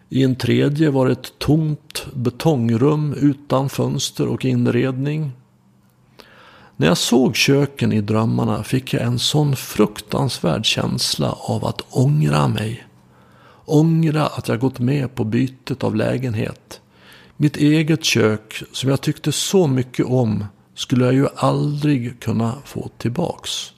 I 0.10 0.24
en 0.24 0.36
tredje 0.36 0.90
var 0.90 1.06
det 1.06 1.12
ett 1.12 1.40
tomt 1.40 2.06
betongrum 2.14 3.14
utan 3.14 3.70
fönster 3.70 4.28
och 4.28 4.46
inredning. 4.46 5.32
När 6.78 6.88
jag 6.88 6.98
såg 6.98 7.36
köken 7.36 7.94
i 7.94 8.02
drömmarna 8.02 8.64
fick 8.64 8.94
jag 8.94 9.04
en 9.04 9.20
sån 9.20 9.56
fruktansvärd 9.56 10.66
känsla 10.66 11.32
av 11.32 11.66
att 11.66 11.82
ångra 11.90 12.48
mig. 12.48 12.88
Ångra 13.66 14.26
att 14.26 14.48
jag 14.48 14.60
gått 14.60 14.80
med 14.80 15.16
på 15.16 15.24
bytet 15.24 15.84
av 15.84 15.96
lägenhet. 15.96 16.82
Mitt 17.38 17.58
eget 17.58 18.04
kök 18.04 18.64
som 18.72 18.90
jag 18.90 19.02
tyckte 19.02 19.32
så 19.32 19.68
mycket 19.68 20.06
om 20.06 20.46
skulle 20.76 21.06
jag 21.06 21.14
ju 21.14 21.28
aldrig 21.36 22.20
kunna 22.20 22.56
få 22.66 22.90
tillbaks. 22.98 23.72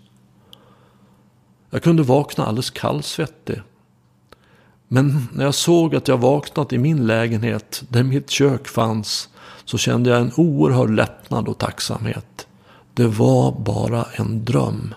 Jag 1.69 1.83
kunde 1.83 2.03
vakna 2.03 2.45
alldeles 2.45 2.69
kallsvettig. 2.69 3.61
Men 4.87 5.27
när 5.33 5.43
jag 5.45 5.55
såg 5.55 5.95
att 5.95 6.07
jag 6.07 6.17
vaknat 6.17 6.73
i 6.73 6.77
min 6.77 7.07
lägenhet 7.07 7.83
där 7.89 8.03
mitt 8.03 8.29
kök 8.29 8.67
fanns 8.67 9.29
så 9.65 9.77
kände 9.77 10.09
jag 10.09 10.21
en 10.21 10.31
oerhörd 10.37 10.89
lättnad 10.89 11.47
och 11.47 11.57
tacksamhet. 11.57 12.47
Det 12.93 13.07
var 13.07 13.51
bara 13.51 14.03
en 14.03 14.45
dröm. 14.45 14.93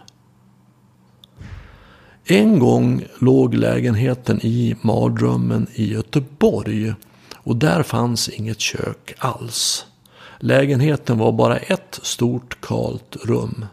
En 2.25 2.59
gång 2.59 3.05
låg 3.19 3.55
lägenheten 3.55 4.41
i 4.43 4.77
mardrömmen 4.81 5.67
i 5.75 5.93
Göteborg 5.93 6.95
och 7.35 7.57
där 7.57 7.83
fanns 7.83 8.29
inget 8.29 8.61
kök 8.61 9.15
alls. 9.19 9.87
Lägenheten 10.39 11.19
var 11.19 11.33
bara 11.33 11.57
ett 11.57 12.01
stort 12.03 12.61
kalt 12.61 13.17
rum. 13.25 13.67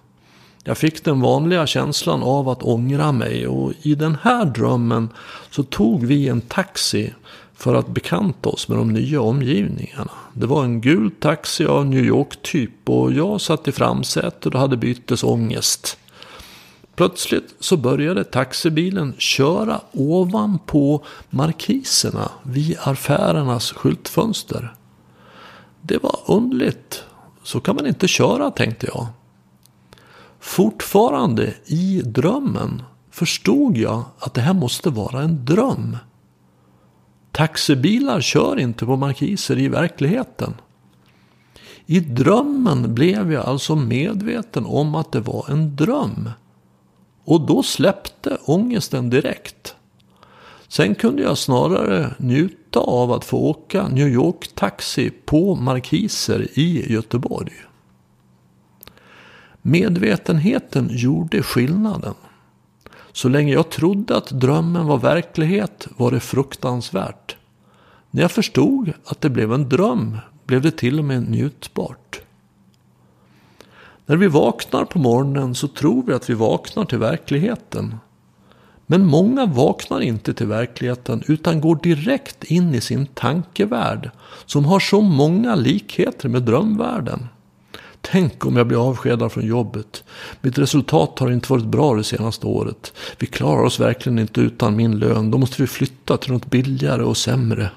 Jag 0.63 0.77
fick 0.77 1.05
den 1.05 1.21
vanliga 1.21 1.67
känslan 1.67 2.23
av 2.23 2.49
att 2.49 2.63
ångra 2.63 3.11
mig 3.11 3.47
och 3.47 3.73
i 3.81 3.95
den 3.95 4.17
här 4.21 4.45
drömmen 4.45 5.09
så 5.51 5.63
tog 5.63 6.05
vi 6.05 6.27
en 6.27 6.41
taxi 6.41 7.13
för 7.55 7.75
att 7.75 7.87
bekanta 7.87 8.49
oss 8.49 8.67
med 8.67 8.77
de 8.77 8.93
nya 8.93 9.21
omgivningarna. 9.21 10.11
Det 10.33 10.45
var 10.45 10.63
en 10.63 10.81
gul 10.81 11.11
taxi 11.11 11.65
av 11.65 11.85
New 11.85 12.05
York-typ 12.05 12.89
och 12.89 13.13
jag 13.13 13.41
satt 13.41 13.67
i 13.67 13.71
framsätet 13.71 14.45
och 14.45 14.59
hade 14.59 14.77
bytesångest. 14.77 15.97
Plötsligt 16.95 17.55
så 17.59 17.77
började 17.77 18.23
taxibilen 18.23 19.13
köra 19.17 19.81
ovanpå 19.91 21.03
markiserna 21.29 22.31
vid 22.43 22.77
affärernas 22.79 23.71
skyltfönster. 23.71 24.73
Det 25.87 26.03
var 26.03 26.19
underligt. 26.25 27.03
Så 27.43 27.59
kan 27.59 27.75
man 27.75 27.87
inte 27.87 28.07
köra 28.07 28.51
tänkte 28.51 28.87
jag. 28.87 29.07
Fortfarande 30.39 31.53
i 31.65 32.01
drömmen 32.05 32.83
förstod 33.11 33.77
jag 33.77 34.03
att 34.19 34.33
det 34.33 34.41
här 34.41 34.53
måste 34.53 34.89
vara 34.89 35.21
en 35.21 35.45
dröm. 35.45 35.97
Taxibilar 37.31 38.21
kör 38.21 38.59
inte 38.59 38.85
på 38.85 38.95
markiser 38.95 39.59
i 39.59 39.67
verkligheten. 39.67 40.53
I 41.85 41.99
drömmen 41.99 42.95
blev 42.95 43.31
jag 43.31 43.45
alltså 43.45 43.75
medveten 43.75 44.65
om 44.65 44.95
att 44.95 45.11
det 45.11 45.19
var 45.19 45.45
en 45.49 45.75
dröm. 45.75 46.29
Och 47.25 47.41
då 47.41 47.63
släppte 47.63 48.37
ångesten 48.45 49.09
direkt. 49.09 49.75
Sen 50.67 50.95
kunde 50.95 51.21
jag 51.21 51.37
snarare 51.37 52.15
njuta 52.17 52.64
av 52.79 53.11
att 53.11 53.25
få 53.25 53.37
åka 53.37 53.87
New 53.87 54.07
York-taxi 54.07 55.09
på 55.25 55.55
markiser 55.55 56.47
i 56.59 56.93
Göteborg. 56.93 57.53
Medvetenheten 59.61 60.89
gjorde 60.91 61.43
skillnaden. 61.43 62.13
Så 63.11 63.29
länge 63.29 63.53
jag 63.53 63.69
trodde 63.69 64.17
att 64.17 64.29
drömmen 64.29 64.85
var 64.85 64.97
verklighet 64.97 65.87
var 65.97 66.11
det 66.11 66.19
fruktansvärt. 66.19 67.35
När 68.11 68.21
jag 68.21 68.31
förstod 68.31 68.93
att 69.05 69.21
det 69.21 69.29
blev 69.29 69.53
en 69.53 69.69
dröm 69.69 70.17
blev 70.45 70.61
det 70.61 70.71
till 70.71 70.99
och 70.99 71.05
med 71.05 71.29
njutbart. 71.29 72.21
När 74.05 74.15
vi 74.15 74.27
vaknar 74.27 74.85
på 74.85 74.99
morgonen 74.99 75.55
så 75.55 75.67
tror 75.67 76.03
vi 76.03 76.13
att 76.13 76.29
vi 76.29 76.33
vaknar 76.33 76.85
till 76.85 76.97
verkligheten. 76.97 77.95
Men 78.87 79.05
många 79.05 79.45
vaknar 79.45 80.01
inte 80.01 80.33
till 80.33 80.47
verkligheten 80.47 81.23
utan 81.27 81.61
går 81.61 81.79
direkt 81.83 82.43
in 82.43 82.75
i 82.75 82.81
sin 82.81 83.05
tankevärld 83.05 84.09
som 84.45 84.65
har 84.65 84.79
så 84.79 85.01
många 85.01 85.55
likheter 85.55 86.29
med 86.29 86.43
drömvärlden. 86.43 87.27
Tänk 88.01 88.45
om 88.45 88.55
jag 88.55 88.67
blir 88.67 88.89
avskedad 88.89 89.31
från 89.31 89.45
jobbet. 89.45 90.03
Mitt 90.41 90.57
resultat 90.57 91.19
har 91.19 91.31
inte 91.31 91.51
varit 91.51 91.65
bra 91.65 91.95
det 91.95 92.03
senaste 92.03 92.47
året. 92.47 92.93
Vi 93.19 93.27
klarar 93.27 93.63
oss 93.63 93.79
verkligen 93.79 94.19
inte 94.19 94.41
utan 94.41 94.75
min 94.75 94.99
lön. 94.99 95.31
Då 95.31 95.37
måste 95.37 95.61
vi 95.61 95.67
flytta 95.67 96.17
till 96.17 96.31
något 96.31 96.45
billigare 96.45 97.03
och 97.03 97.17
sämre. 97.17 97.69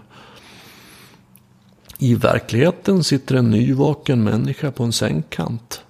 I 1.99 2.15
verkligheten 2.15 3.05
sitter 3.05 3.35
en 3.35 3.51
nyvaken 3.51 4.25
människa 4.25 4.71
på 4.71 4.85
en 4.85 4.93
sängkant. 4.93 5.81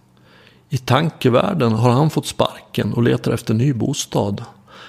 I 0.68 0.78
tankevärlden 0.78 1.72
har 1.72 1.90
han 1.90 2.10
fått 2.10 2.26
sparken 2.26 2.92
och 2.92 3.02
letar 3.02 3.32
efter 3.32 3.54
ny 3.54 3.72
bostad. 3.72 4.44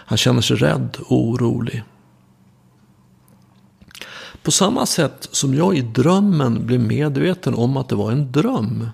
Han 0.10 0.18
känner 0.18 0.42
sig 0.42 0.58
rädd 0.58 0.98
och 1.06 1.22
orolig. 1.22 1.84
På 4.44 4.52
samma 4.52 4.86
sätt 4.86 5.28
som 5.32 5.54
jag 5.54 5.78
i 5.78 5.82
drömmen 5.82 6.66
blev 6.66 6.80
medveten 6.80 7.54
om 7.54 7.78
att 7.78 7.90
det 7.90 7.96
var 7.96 8.12
en 8.12 8.32
dröm 8.32 8.90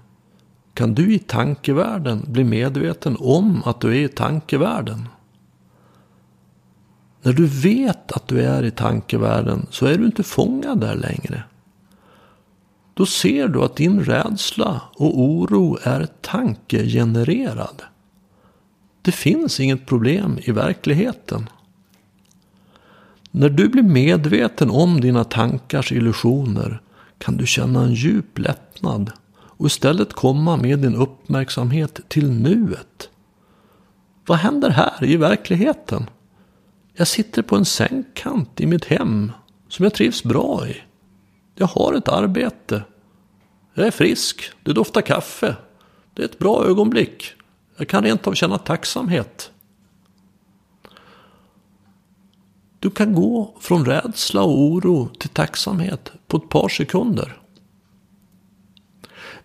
kan 0.74 0.96
du 0.96 1.14
i 1.14 1.20
tankevärlden 1.20 2.26
bli 2.28 2.44
medveten 2.44 3.18
om 3.20 3.64
att 3.66 3.82
du 3.82 3.90
är 3.90 4.06
i 4.06 4.08
tankevärlden. 4.08 5.08
När 7.22 7.34
du 7.34 7.46
vet 7.46 8.12
att 8.12 8.28
du 8.28 8.42
är 8.42 8.64
i 8.64 8.72
tankevärlden 8.72 9.68
så 9.70 9.86
är 9.86 9.98
du 9.98 10.06
inte 10.06 10.24
fångad 10.24 10.80
där 10.80 10.96
längre. 10.96 11.44
Då 12.94 13.06
ser 13.06 13.48
du 13.48 13.64
att 13.64 13.76
din 13.76 14.04
rädsla 14.04 14.82
och 14.96 15.20
oro 15.20 15.78
är 15.84 16.08
tankegenererad. 16.22 17.82
Det 19.06 19.12
finns 19.12 19.60
inget 19.60 19.86
problem 19.86 20.40
i 20.42 20.52
verkligheten. 20.52 21.50
När 23.32 23.50
du 23.50 23.68
blir 23.68 23.84
medveten 23.84 24.70
om 24.70 25.02
dina 25.02 25.24
tankars 25.24 25.92
illusioner 25.92 26.82
kan 27.18 27.38
du 27.38 27.46
känna 27.46 27.84
en 27.84 27.94
djup 27.94 28.40
lättnad 28.40 29.12
och 29.30 29.66
istället 29.66 30.14
komma 30.14 30.58
med 30.58 30.80
din 30.80 30.96
uppmärksamhet 30.96 32.00
till 32.08 32.32
nuet. 32.32 33.10
Vad 34.26 34.38
händer 34.38 34.70
här 34.70 35.04
i 35.04 35.18
verkligheten? 35.18 36.10
Jag 36.94 37.08
sitter 37.08 37.42
på 37.42 37.56
en 37.56 37.66
sängkant 37.66 38.62
i 38.62 38.66
mitt 38.66 38.86
hem 38.86 39.32
som 39.70 39.84
jag 39.84 39.94
trivs 39.94 40.24
bra 40.24 40.68
i. 40.68 40.78
Jag 41.56 41.68
har 41.68 41.94
ett 41.94 42.08
arbete. 42.08 42.84
Jag 43.74 43.88
är 43.88 43.92
frisk. 43.92 44.52
Det 44.64 44.74
doftar 44.74 45.02
kaffe. 45.02 45.56
Det 46.14 46.22
är 46.22 46.26
ett 46.26 46.40
bra 46.40 46.66
ögonblick. 46.66 47.36
Jag 47.78 47.88
kan 47.88 48.04
rent 48.04 48.28
av 48.28 48.34
känna 48.34 48.58
tacksamhet. 48.58 49.52
Du 52.80 52.92
kan 52.92 53.14
gå 53.16 53.56
från 53.60 53.86
rädsla 53.86 54.44
och 54.44 54.60
oro 54.60 55.10
till 55.20 55.30
tacksamhet 55.30 56.12
på 56.28 56.38
ett 56.38 56.50
par 56.50 56.70
sekunder. 56.70 57.42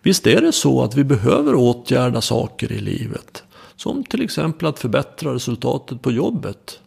Visst 0.02 0.26
är 0.26 0.40
det 0.40 0.52
så 0.52 0.82
att 0.82 0.94
vi 0.94 1.04
behöver 1.04 1.54
åtgärda 1.54 2.20
saker 2.20 2.72
i 2.72 2.78
livet. 2.78 3.42
Som 3.76 4.04
till 4.04 4.22
exempel 4.22 4.68
att 4.68 4.78
förbättra 4.78 5.34
resultatet 5.34 6.02
på 6.02 6.12
jobbet. 6.12 6.80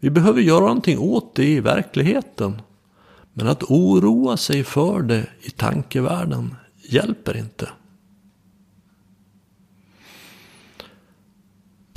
Vi 0.00 0.10
behöver 0.10 0.40
göra 0.40 0.60
någonting 0.60 0.98
åt 0.98 1.34
det 1.34 1.44
i 1.44 1.60
verkligheten. 1.60 2.62
Men 3.32 3.48
att 3.48 3.62
oroa 3.62 4.36
sig 4.36 4.64
för 4.64 5.02
det 5.02 5.26
i 5.40 5.50
tankevärlden 5.50 6.56
hjälper 6.82 7.36
inte. 7.36 7.68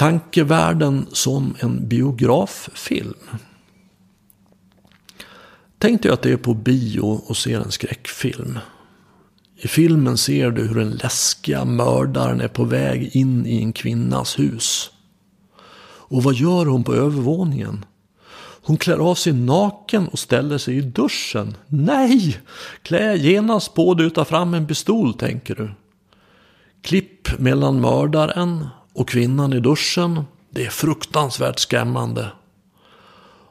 Tankevärlden 0.02 1.06
som 1.12 1.56
en 1.60 1.88
biograffilm. 1.88 3.14
Tänk 5.78 6.04
dig 6.04 6.12
att 6.12 6.22
du 6.22 6.34
är 6.34 6.38
på 6.38 6.54
bio 6.54 7.02
och 7.02 7.38
ser 7.38 7.60
en 7.60 7.72
skräckfilm. 7.72 8.60
I 9.56 9.68
filmen 9.68 10.18
ser 10.18 10.52
du 10.52 10.68
hur 10.68 10.76
den 10.76 10.92
läskiga 10.92 11.66
mördaren 11.66 12.42
är 12.42 12.48
på 12.48 12.64
väg 12.64 13.16
in 13.16 13.46
i 13.46 13.58
en 13.58 13.74
kvinnas 13.74 14.40
hus. 14.40 14.92
Och 15.84 16.24
vad 16.24 16.34
gör 16.34 16.66
hon 16.66 16.84
på 16.84 16.94
övervåningen? 16.94 17.86
Hon 18.62 18.78
klär 18.78 18.98
av 18.98 19.16
sig 19.16 19.34
naken 19.34 20.08
och 20.08 20.20
ställer 20.20 20.58
sig 20.58 20.78
i 20.78 20.82
duschen. 20.82 21.58
Nej! 21.68 22.38
Klä 22.82 23.16
genast 23.16 23.74
på 23.74 23.94
dig 23.94 24.06
och 24.06 24.16
ta 24.16 24.26
fram 24.26 24.54
en 24.54 24.68
pistol, 24.68 25.14
tänker 25.14 25.56
du. 25.56 25.72
Klipp 26.82 27.40
mellan 27.40 27.82
mördaren 27.82 28.68
och 28.94 29.10
kvinnan 29.10 29.54
i 29.54 29.60
duschen. 29.60 30.24
Det 30.50 30.66
är 30.66 30.70
fruktansvärt 30.70 31.60
skrämmande. 31.60 32.32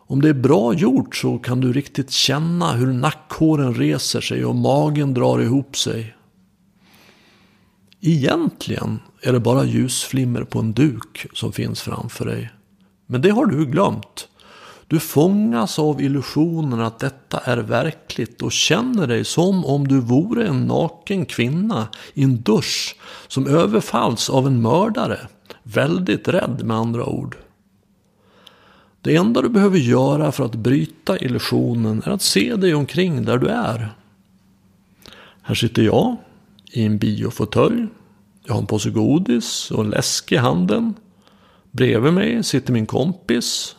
Om 0.07 0.23
det 0.23 0.29
är 0.29 0.35
bra 0.35 0.75
gjort 0.75 1.17
så 1.17 1.39
kan 1.39 1.61
du 1.61 1.73
riktigt 1.73 2.11
känna 2.11 2.73
hur 2.73 2.93
nackhåren 2.93 3.75
reser 3.75 4.21
sig 4.21 4.45
och 4.45 4.57
magen 4.57 5.15
drar 5.15 5.41
ihop 5.41 5.77
sig. 5.77 6.17
Egentligen 8.01 9.01
är 9.23 9.33
det 9.33 9.41
bara 9.41 9.65
ljusflimmer 9.65 10.45
på 10.45 10.59
en 10.59 10.73
duk 10.73 11.27
som 11.35 11.53
finns 11.53 11.83
framför 11.83 12.25
dig. 12.25 12.51
Men 13.07 13.23
det 13.23 13.31
har 13.31 13.47
du 13.47 13.67
glömt. 13.67 14.29
Du 14.91 15.01
fångas 15.01 15.79
av 15.79 16.01
illusionen 16.01 16.81
att 16.81 16.99
detta 16.99 17.39
är 17.39 17.57
verkligt 17.57 18.43
och 18.43 18.53
känner 18.53 19.07
dig 19.07 19.25
som 19.25 19.65
om 19.65 19.89
du 19.89 20.01
vore 20.01 20.47
en 20.47 20.67
naken 20.67 21.27
kvinna 21.27 21.89
i 22.15 22.23
en 22.23 22.41
dusch 22.43 22.97
som 23.29 23.47
överfalls 23.47 24.31
av 24.31 24.47
en 24.47 24.63
mördare. 24.63 25.19
Väldigt 25.63 26.29
rädd 26.29 26.63
med 26.65 26.77
andra 26.77 27.07
ord. 27.07 27.37
Det 29.01 29.17
enda 29.17 29.43
du 29.43 29.49
behöver 29.49 29.79
göra 29.79 30.33
för 30.33 30.45
att 30.45 30.55
bryta 30.55 31.19
illusionen 31.19 32.03
är 32.07 32.11
att 32.11 32.23
se 32.23 32.57
dig 32.57 32.75
omkring 32.75 33.25
där 33.25 33.39
du 33.39 33.49
är. 33.49 33.95
Här 35.43 35.55
sitter 35.55 35.83
jag 35.83 36.17
i 36.73 36.85
en 36.85 36.99
biofåtölj. 36.99 37.87
Jag 38.45 38.55
har 38.55 38.61
en 38.61 38.67
påse 38.67 38.91
godis 38.91 39.71
och 39.71 39.85
en 39.85 39.91
läsk 39.91 40.33
i 40.33 40.37
handen. 40.37 40.95
Bredvid 41.71 42.13
mig 42.13 42.45
sitter 42.45 42.73
min 42.73 42.87
kompis. 42.87 43.77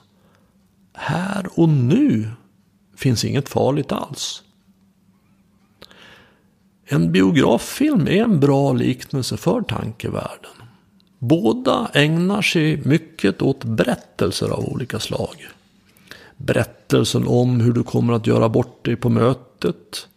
Här 1.04 1.48
och 1.56 1.70
nu 1.70 2.30
finns 2.96 3.26
inget 3.26 3.50
farligt 3.50 3.92
alls. 3.92 4.44
En 6.86 7.12
biograffilm 7.12 8.08
är 8.08 8.24
en 8.24 8.40
bra 8.40 8.74
liknelse 8.74 9.38
för 9.38 9.62
tankevärlden. 9.62 10.52
Båda 11.20 11.92
ägnar 11.94 12.42
sig 12.42 12.82
mycket 12.86 13.42
åt 13.42 13.64
berättelser 13.64 14.50
av 14.50 14.66
olika 14.66 15.00
slag. 15.00 15.48
Berättelsen 16.38 17.28
om 17.28 17.60
hur 17.60 17.74
du 17.74 17.84
kommer 17.84 18.14
att 18.14 18.28
göra 18.28 18.50
bort 18.50 18.86
dig 18.86 18.96
på 18.96 19.10
mötet. 19.10 20.08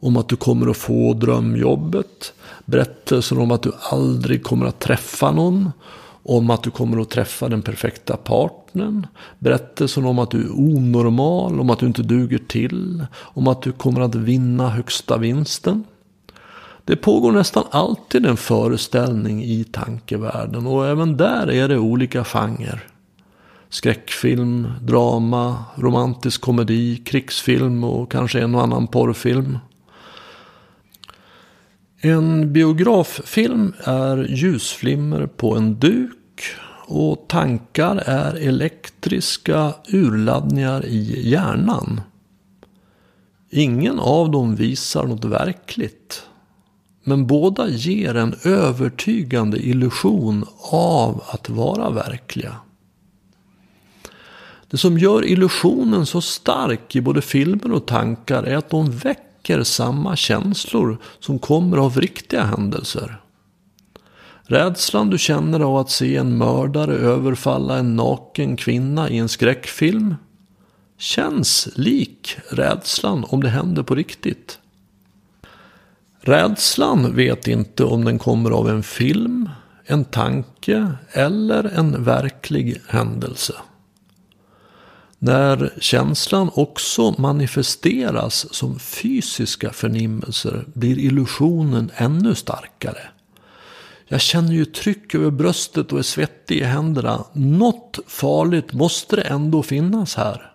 Om 0.00 0.16
att 0.16 0.28
du 0.28 0.36
kommer 0.36 0.70
att 0.70 0.76
få 0.76 1.14
drömjobbet. 1.14 2.32
Berättelsen 2.64 3.38
om 3.38 3.50
att 3.50 3.62
du 3.62 3.72
aldrig 3.90 4.42
kommer 4.42 4.66
att 4.66 4.80
träffa 4.80 5.30
någon. 5.30 5.70
Om 6.22 6.50
att 6.50 6.62
du 6.62 6.70
kommer 6.70 7.00
att 7.00 7.10
träffa 7.10 7.48
den 7.48 7.62
perfekta 7.62 8.16
partnern. 8.16 9.06
Berättelsen 9.38 10.04
om 10.04 10.18
att 10.18 10.30
du 10.30 10.42
är 10.42 10.50
onormal, 10.50 11.60
om 11.60 11.70
att 11.70 11.78
du 11.78 11.86
inte 11.86 12.02
duger 12.02 12.38
till. 12.38 13.06
Om 13.14 13.48
att 13.48 13.62
du 13.62 13.72
kommer 13.72 14.00
att 14.00 14.14
vinna 14.14 14.68
högsta 14.68 15.18
vinsten. 15.18 15.84
Det 16.84 16.96
pågår 16.96 17.32
nästan 17.32 17.64
alltid 17.70 18.26
en 18.26 18.36
föreställning 18.36 19.44
i 19.44 19.64
tankevärlden 19.64 20.66
och 20.66 20.86
även 20.86 21.16
där 21.16 21.50
är 21.50 21.68
det 21.68 21.78
olika 21.78 22.24
genrer. 22.24 22.84
Skräckfilm, 23.68 24.72
drama, 24.80 25.64
romantisk 25.74 26.40
komedi, 26.40 26.96
krigsfilm 26.96 27.84
och 27.84 28.12
kanske 28.12 28.40
en 28.40 28.54
och 28.54 28.62
annan 28.62 28.86
porrfilm. 28.86 29.58
En 32.04 32.52
biograffilm 32.52 33.74
är 33.84 34.26
ljusflimmer 34.30 35.26
på 35.26 35.56
en 35.56 35.74
duk 35.74 36.42
och 36.86 37.24
tankar 37.28 37.96
är 37.96 38.34
elektriska 38.34 39.74
urladdningar 39.88 40.86
i 40.86 41.30
hjärnan. 41.30 42.00
Ingen 43.50 43.98
av 43.98 44.30
dem 44.30 44.56
visar 44.56 45.06
något 45.06 45.24
verkligt. 45.24 46.26
Men 47.04 47.26
båda 47.26 47.68
ger 47.68 48.14
en 48.14 48.34
övertygande 48.44 49.58
illusion 49.58 50.44
av 50.70 51.22
att 51.26 51.48
vara 51.48 51.90
verkliga. 51.90 52.54
Det 54.70 54.76
som 54.76 54.98
gör 54.98 55.24
illusionen 55.24 56.06
så 56.06 56.20
stark 56.20 56.96
i 56.96 57.00
både 57.00 57.22
filmer 57.22 57.72
och 57.72 57.86
tankar 57.86 58.42
är 58.42 58.56
att 58.56 58.70
de 58.70 58.90
väcker 58.90 59.31
samma 59.64 60.16
känslor 60.16 60.98
som 61.20 61.38
kommer 61.38 61.76
av 61.76 62.00
riktiga 62.00 62.42
händelser. 62.42 63.20
Rädslan 64.42 65.10
du 65.10 65.18
känner 65.18 65.60
av 65.60 65.76
att 65.76 65.90
se 65.90 66.16
en 66.16 66.38
mördare 66.38 66.94
överfalla 66.94 67.78
en 67.78 67.96
naken 67.96 68.56
kvinna 68.56 69.10
i 69.10 69.18
en 69.18 69.28
skräckfilm 69.28 70.14
känns 70.98 71.68
lik 71.74 72.36
rädslan 72.50 73.24
om 73.28 73.42
det 73.42 73.48
händer 73.48 73.82
på 73.82 73.94
riktigt. 73.94 74.58
Rädslan 76.20 77.16
vet 77.16 77.48
inte 77.48 77.84
om 77.84 78.04
den 78.04 78.18
kommer 78.18 78.50
av 78.50 78.68
en 78.68 78.82
film, 78.82 79.48
en 79.84 80.04
tanke 80.04 80.92
eller 81.12 81.64
en 81.64 82.04
verklig 82.04 82.80
händelse. 82.88 83.54
När 85.24 85.72
känslan 85.80 86.50
också 86.54 87.14
manifesteras 87.18 88.54
som 88.54 88.78
fysiska 88.78 89.72
förnimmelser 89.72 90.64
blir 90.74 90.98
illusionen 90.98 91.90
ännu 91.94 92.34
starkare. 92.34 93.02
Jag 94.08 94.20
känner 94.20 94.52
ju 94.52 94.64
tryck 94.64 95.14
över 95.14 95.30
bröstet 95.30 95.92
och 95.92 95.98
är 95.98 96.02
svettig 96.02 96.56
i 96.56 96.64
händerna. 96.64 97.24
Något 97.32 97.98
farligt 98.06 98.72
måste 98.72 99.16
det 99.16 99.22
ändå 99.22 99.62
finnas 99.62 100.14
här. 100.14 100.52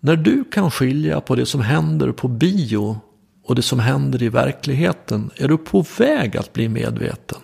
När 0.00 0.16
du 0.16 0.44
kan 0.44 0.70
skilja 0.70 1.20
på 1.20 1.34
det 1.34 1.46
som 1.46 1.60
händer 1.60 2.12
på 2.12 2.28
bio 2.28 2.98
och 3.44 3.54
det 3.54 3.62
som 3.62 3.78
händer 3.78 4.22
i 4.22 4.28
verkligheten 4.28 5.30
är 5.36 5.48
du 5.48 5.58
på 5.58 5.84
väg 5.98 6.36
att 6.36 6.52
bli 6.52 6.68
medveten. 6.68 7.40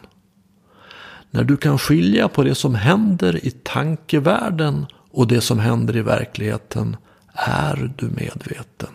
När 1.30 1.44
du 1.44 1.56
kan 1.56 1.78
skilja 1.78 2.28
på 2.28 2.42
det 2.42 2.54
som 2.54 2.74
händer 2.74 3.46
i 3.46 3.50
tankevärlden 3.50 4.86
och 5.10 5.28
det 5.28 5.40
som 5.40 5.58
händer 5.58 5.96
i 5.96 6.02
verkligheten 6.02 6.96
är 7.32 7.92
du 7.96 8.06
medveten. 8.06 8.88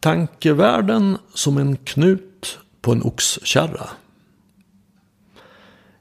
Tankevärlden 0.00 1.18
som 1.34 1.58
en 1.58 1.76
knut 1.76 2.58
på 2.80 2.92
en 2.92 3.02
oxkärra. 3.02 3.88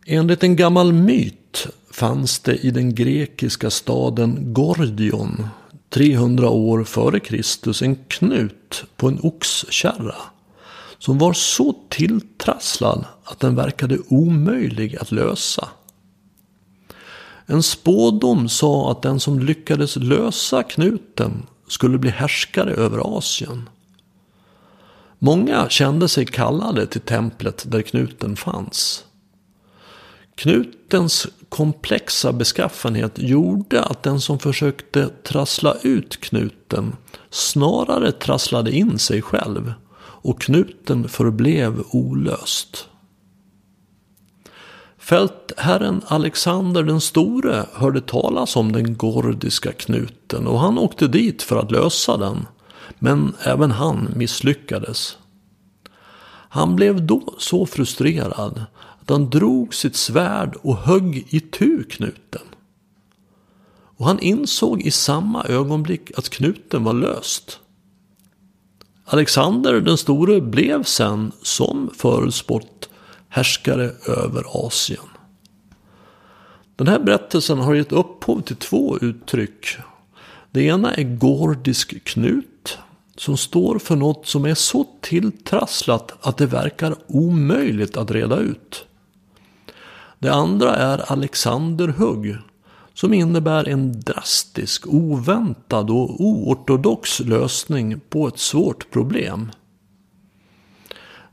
Enligt 0.05 0.43
en 0.43 0.55
gammal 0.55 0.93
myt 0.93 1.67
fanns 1.91 2.39
det 2.39 2.55
i 2.55 2.71
den 2.71 2.95
grekiska 2.95 3.69
staden 3.69 4.53
Gordion 4.53 5.47
300 5.89 6.49
år 6.49 6.83
före 6.83 7.19
Kristus 7.19 7.81
en 7.81 7.95
knut 7.95 8.85
på 8.95 9.07
en 9.07 9.19
oxkärra 9.23 10.15
som 10.99 11.17
var 11.17 11.33
så 11.33 11.75
tilltrasslad 11.89 13.05
att 13.23 13.39
den 13.39 13.55
verkade 13.55 13.97
omöjlig 14.07 14.97
att 14.97 15.11
lösa. 15.11 15.69
En 17.45 17.63
spådom 17.63 18.49
sa 18.49 18.91
att 18.91 19.01
den 19.01 19.19
som 19.19 19.39
lyckades 19.39 19.95
lösa 19.95 20.63
knuten 20.63 21.47
skulle 21.67 21.97
bli 21.97 22.09
härskare 22.09 22.73
över 22.73 23.17
Asien. 23.17 23.69
Många 25.19 25.69
kände 25.69 26.07
sig 26.07 26.25
kallade 26.25 26.87
till 26.87 27.01
templet 27.01 27.63
där 27.67 27.81
knuten 27.81 28.35
fanns. 28.35 29.05
Knutens 30.35 31.27
komplexa 31.49 32.33
beskaffenhet 32.33 33.11
gjorde 33.15 33.83
att 33.83 34.03
den 34.03 34.21
som 34.21 34.39
försökte 34.39 35.09
trassla 35.23 35.75
ut 35.81 36.17
knuten 36.17 36.95
snarare 37.29 38.11
trasslade 38.11 38.71
in 38.71 38.99
sig 38.99 39.21
själv 39.21 39.73
och 40.25 40.41
knuten 40.41 41.09
förblev 41.09 41.83
olöst. 41.91 42.87
Fältherren 44.97 46.01
Alexander 46.07 46.83
den 46.83 47.01
store 47.01 47.65
hörde 47.73 48.01
talas 48.01 48.55
om 48.55 48.71
den 48.71 48.97
gordiska 48.97 49.71
knuten 49.71 50.47
och 50.47 50.59
han 50.59 50.77
åkte 50.77 51.07
dit 51.07 51.41
för 51.41 51.55
att 51.55 51.71
lösa 51.71 52.17
den. 52.17 52.47
Men 52.99 53.33
även 53.43 53.71
han 53.71 54.13
misslyckades. 54.15 55.17
Han 56.49 56.75
blev 56.75 57.05
då 57.05 57.35
så 57.37 57.65
frustrerad 57.65 58.65
att 59.01 59.09
han 59.09 59.29
drog 59.29 59.73
sitt 59.75 59.95
svärd 59.95 60.55
och 60.61 60.77
högg 60.77 61.27
i 61.29 61.39
tu 61.39 61.83
knuten. 61.83 62.41
Och 63.97 64.05
han 64.05 64.19
insåg 64.19 64.81
i 64.81 64.91
samma 64.91 65.43
ögonblick 65.43 66.11
att 66.17 66.29
knuten 66.29 66.83
var 66.83 66.93
löst. 66.93 67.59
Alexander 69.05 69.81
den 69.81 69.97
store 69.97 70.41
blev 70.41 70.83
sen, 70.83 71.31
som 71.41 71.89
förutspått, 71.97 72.89
härskare 73.29 73.91
över 74.07 74.43
Asien. 74.65 75.03
Den 76.75 76.87
här 76.87 76.99
berättelsen 76.99 77.57
har 77.57 77.73
gett 77.73 77.91
upphov 77.91 78.41
till 78.41 78.55
två 78.55 78.97
uttryck. 78.99 79.77
Det 80.51 80.61
ena 80.61 80.93
är 80.93 81.03
gordisk 81.03 82.03
knut, 82.03 82.77
som 83.15 83.37
står 83.37 83.79
för 83.79 83.95
något 83.95 84.27
som 84.27 84.45
är 84.45 84.53
så 84.53 84.87
tilltrasslat 85.01 86.11
att 86.21 86.37
det 86.37 86.45
verkar 86.45 86.95
omöjligt 87.07 87.97
att 87.97 88.11
reda 88.11 88.37
ut. 88.37 88.85
Det 90.19 90.33
andra 90.33 90.75
är 90.75 91.11
Alexanderhugg, 91.11 92.37
som 92.95 93.13
innebär 93.13 93.67
en 93.67 93.99
drastisk, 93.99 94.87
oväntad 94.87 95.89
och 95.89 96.21
oortodox 96.21 97.19
lösning 97.19 97.99
på 98.09 98.27
ett 98.27 98.39
svårt 98.39 98.91
problem. 98.91 99.51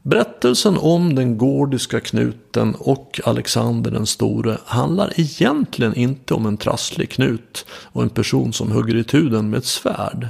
Berättelsen 0.03 0.79
om 0.79 1.15
den 1.15 1.39
gordiska 1.39 2.01
knuten 2.01 2.75
och 2.79 3.21
Alexander 3.25 3.91
den 3.91 4.07
store 4.07 4.59
handlar 4.65 5.21
egentligen 5.21 5.95
inte 5.95 6.35
om 6.35 6.47
en 6.47 6.57
trasslig 6.57 7.11
knut 7.11 7.67
och 7.71 8.03
en 8.03 8.11
person 8.11 8.53
som 8.53 8.73
hugger 8.73 8.97
i 8.97 9.05
tuden 9.05 9.51
med 9.51 9.59
ett 9.59 9.65
svärd. 9.65 10.29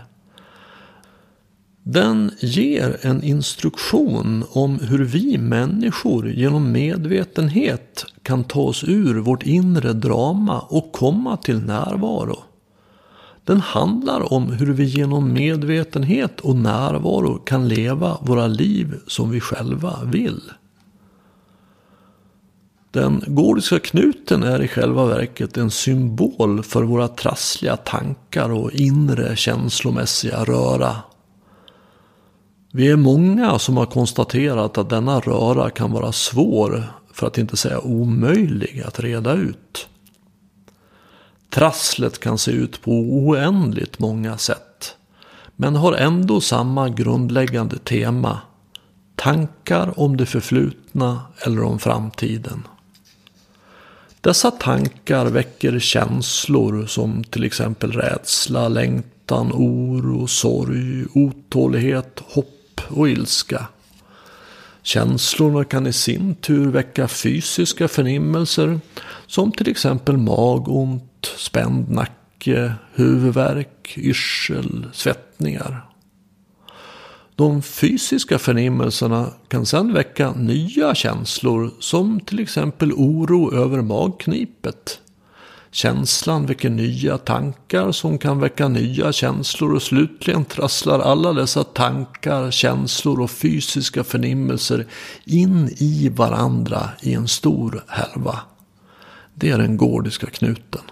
Den 1.83 2.31
ger 2.41 2.97
en 3.01 3.23
instruktion 3.23 4.45
om 4.51 4.79
hur 4.79 5.05
vi 5.05 5.39
människor 5.39 6.31
genom 6.31 6.73
medvetenhet 6.73 8.05
kan 8.23 8.45
ta 8.45 8.61
oss 8.61 8.85
ur 8.85 9.21
vårt 9.21 9.43
inre 9.43 9.93
drama 9.93 10.61
och 10.61 10.93
komma 10.93 11.37
till 11.37 11.59
närvaro. 11.59 12.39
Den 13.45 13.61
handlar 13.61 14.33
om 14.33 14.51
hur 14.51 14.73
vi 14.73 14.85
genom 14.85 15.33
medvetenhet 15.33 16.41
och 16.41 16.57
närvaro 16.57 17.39
kan 17.39 17.69
leva 17.69 18.19
våra 18.21 18.47
liv 18.47 19.01
som 19.07 19.31
vi 19.31 19.41
själva 19.41 19.99
vill. 20.05 20.41
Den 22.91 23.25
gordiska 23.27 23.79
knuten 23.79 24.43
är 24.43 24.63
i 24.63 24.69
själva 24.69 25.07
verket 25.07 25.57
en 25.57 25.71
symbol 25.71 26.63
för 26.63 26.83
våra 26.83 27.09
trassliga 27.09 27.77
tankar 27.77 28.53
och 28.53 28.73
inre 28.73 29.37
känslomässiga 29.37 30.45
röra. 30.45 30.97
Vi 32.73 32.91
är 32.91 32.97
många 32.97 33.59
som 33.59 33.77
har 33.77 33.87
konstaterat 33.87 34.79
att 34.79 34.91
denna 34.91 35.21
röra 35.21 35.71
kan 35.71 35.93
vara 35.93 36.13
svår, 36.13 36.85
för 37.13 37.27
att 37.27 37.39
inte 37.39 37.57
säga 37.57 37.81
omöjlig, 37.81 38.83
att 38.87 39.01
reda 39.01 39.33
ut. 39.33 39.89
Trasslet 41.51 42.21
kan 42.21 42.39
se 42.39 42.51
ut 42.51 42.83
på 42.83 42.93
oändligt 42.93 43.99
många 43.99 44.39
sätt. 44.39 44.97
Men 45.57 45.77
har 45.77 45.93
ändå 45.93 46.41
samma 46.41 46.89
grundläggande 46.89 47.79
tema. 47.79 48.41
Tankar 49.17 50.01
om 50.01 50.17
det 50.17 50.27
förflutna 50.27 51.21
eller 51.39 51.63
om 51.63 51.79
framtiden. 51.79 52.63
Dessa 54.21 54.51
tankar 54.51 55.27
väcker 55.27 55.79
känslor 55.79 56.87
som 56.87 57.25
till 57.25 57.45
exempel 57.45 57.93
rädsla, 57.93 58.69
längtan, 58.69 59.53
oro, 59.53 60.27
sorg, 60.27 61.05
otålighet, 61.15 62.21
hopp 62.27 62.81
och 62.89 63.09
ilska. 63.09 63.67
Känslorna 64.83 65.65
kan 65.65 65.87
i 65.87 65.93
sin 65.93 66.35
tur 66.35 66.71
väcka 66.71 67.09
fysiska 67.09 67.89
förnimmelser 67.89 68.81
som 69.27 69.53
till 69.53 69.71
exempel 69.71 70.17
magont, 70.17 71.35
spänd 71.37 71.91
nacke, 71.91 72.75
huvudvärk, 72.95 73.95
yrsel, 73.97 74.87
svettningar. 74.93 75.89
De 77.37 77.63
fysiska 77.63 78.39
förnimmelserna 78.39 79.27
kan 79.49 79.67
sedan 79.67 79.93
väcka 79.93 80.33
nya 80.33 80.95
känslor 80.95 81.71
som 81.81 82.21
till 82.21 82.41
exempel 82.41 82.93
oro 82.93 83.55
över 83.55 83.83
magknipet. 83.83 85.02
Känslan 85.75 86.47
väcker 86.47 86.71
nya 86.71 87.19
tankar 87.19 87.93
som 87.93 88.19
kan 88.19 88.41
väcka 88.41 88.69
nya 88.69 89.13
känslor 89.13 89.75
och 89.75 89.83
slutligen 89.83 90.45
trasslar 90.45 90.99
alla 90.99 91.33
dessa 91.33 91.65
tankar, 91.65 92.51
känslor 92.51 93.21
och 93.21 93.31
fysiska 93.31 94.05
förnimmelser 94.05 94.87
in 95.25 95.69
i 95.79 96.09
varandra 96.09 96.91
i 97.03 97.15
en 97.15 97.29
stor 97.29 97.85
härva. 97.89 98.39
Det 99.35 99.51
är 99.51 99.59
den 99.59 99.77
gordiska 99.77 100.27
knuten. 100.27 100.83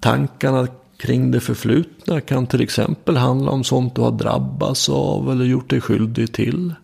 Tankarna 0.00 0.68
kring 0.96 1.30
det 1.30 1.40
förflutna 1.40 2.20
kan 2.20 2.46
till 2.46 2.60
exempel 2.60 3.16
handla 3.16 3.50
om 3.50 3.64
sånt 3.64 3.94
du 3.94 4.00
har 4.00 4.12
drabbats 4.12 4.88
av 4.88 5.32
eller 5.32 5.44
gjort 5.44 5.70
dig 5.70 5.80
skyldig 5.80 6.32
till. 6.32 6.74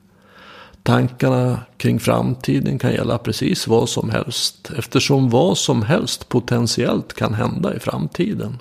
Tankarna 0.82 1.60
kring 1.76 2.00
framtiden 2.00 2.78
kan 2.78 2.92
gälla 2.92 3.18
precis 3.18 3.66
vad 3.66 3.88
som 3.88 4.10
helst 4.10 4.70
eftersom 4.78 5.30
vad 5.30 5.58
som 5.58 5.82
helst 5.82 6.28
potentiellt 6.28 7.12
kan 7.12 7.34
hända 7.34 7.74
i 7.74 7.78
framtiden. 7.78 8.58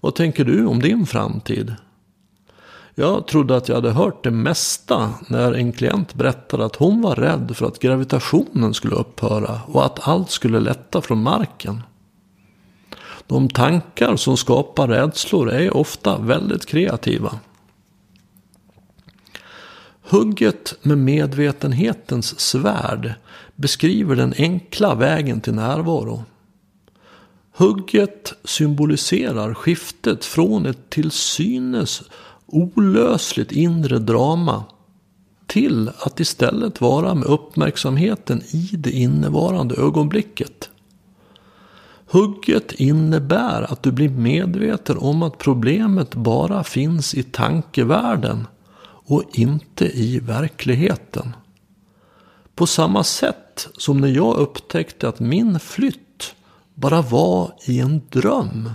Vad 0.00 0.14
tänker 0.14 0.44
du 0.44 0.66
om 0.66 0.80
din 0.80 1.06
framtid? 1.06 1.74
Jag 2.94 3.26
trodde 3.26 3.56
att 3.56 3.68
jag 3.68 3.74
hade 3.74 3.90
hört 3.90 4.24
det 4.24 4.30
mesta 4.30 5.10
när 5.28 5.52
en 5.52 5.72
klient 5.72 6.14
berättade 6.14 6.64
att 6.64 6.76
hon 6.76 7.02
var 7.02 7.14
rädd 7.14 7.52
för 7.56 7.66
att 7.66 7.78
gravitationen 7.78 8.74
skulle 8.74 8.94
upphöra 8.94 9.60
och 9.66 9.84
att 9.84 10.08
allt 10.08 10.30
skulle 10.30 10.60
lätta 10.60 11.00
från 11.00 11.22
marken. 11.22 11.82
De 13.26 13.48
tankar 13.48 14.16
som 14.16 14.36
skapar 14.36 14.88
rädslor 14.88 15.50
är 15.50 15.76
ofta 15.76 16.18
väldigt 16.18 16.66
kreativa. 16.66 17.38
Hugget 20.02 20.74
med 20.82 20.98
medvetenhetens 20.98 22.40
svärd 22.40 23.14
beskriver 23.56 24.16
den 24.16 24.34
enkla 24.36 24.94
vägen 24.94 25.40
till 25.40 25.54
närvaro. 25.54 26.24
Hugget 27.52 28.32
symboliserar 28.44 29.54
skiftet 29.54 30.24
från 30.24 30.66
ett 30.66 30.90
till 30.90 31.10
synes 31.10 32.02
olösligt 32.46 33.52
inre 33.52 33.98
drama 33.98 34.64
till 35.46 35.90
att 35.98 36.20
istället 36.20 36.80
vara 36.80 37.14
med 37.14 37.28
uppmärksamheten 37.28 38.42
i 38.42 38.70
det 38.72 38.90
innevarande 38.90 39.74
ögonblicket. 39.74 40.70
Hugget 42.06 42.72
innebär 42.72 43.72
att 43.72 43.82
du 43.82 43.92
blir 43.92 44.08
medveten 44.08 44.98
om 44.98 45.22
att 45.22 45.38
problemet 45.38 46.14
bara 46.14 46.64
finns 46.64 47.14
i 47.14 47.22
tankevärlden 47.22 48.46
och 49.12 49.24
inte 49.32 49.84
i 49.84 50.18
verkligheten. 50.18 51.36
På 52.54 52.66
samma 52.66 53.04
sätt 53.04 53.68
som 53.76 54.00
när 54.00 54.08
jag 54.08 54.36
upptäckte 54.36 55.08
att 55.08 55.20
min 55.20 55.60
flytt 55.60 56.34
bara 56.74 57.02
var 57.02 57.54
i 57.66 57.80
en 57.80 58.02
dröm. 58.10 58.70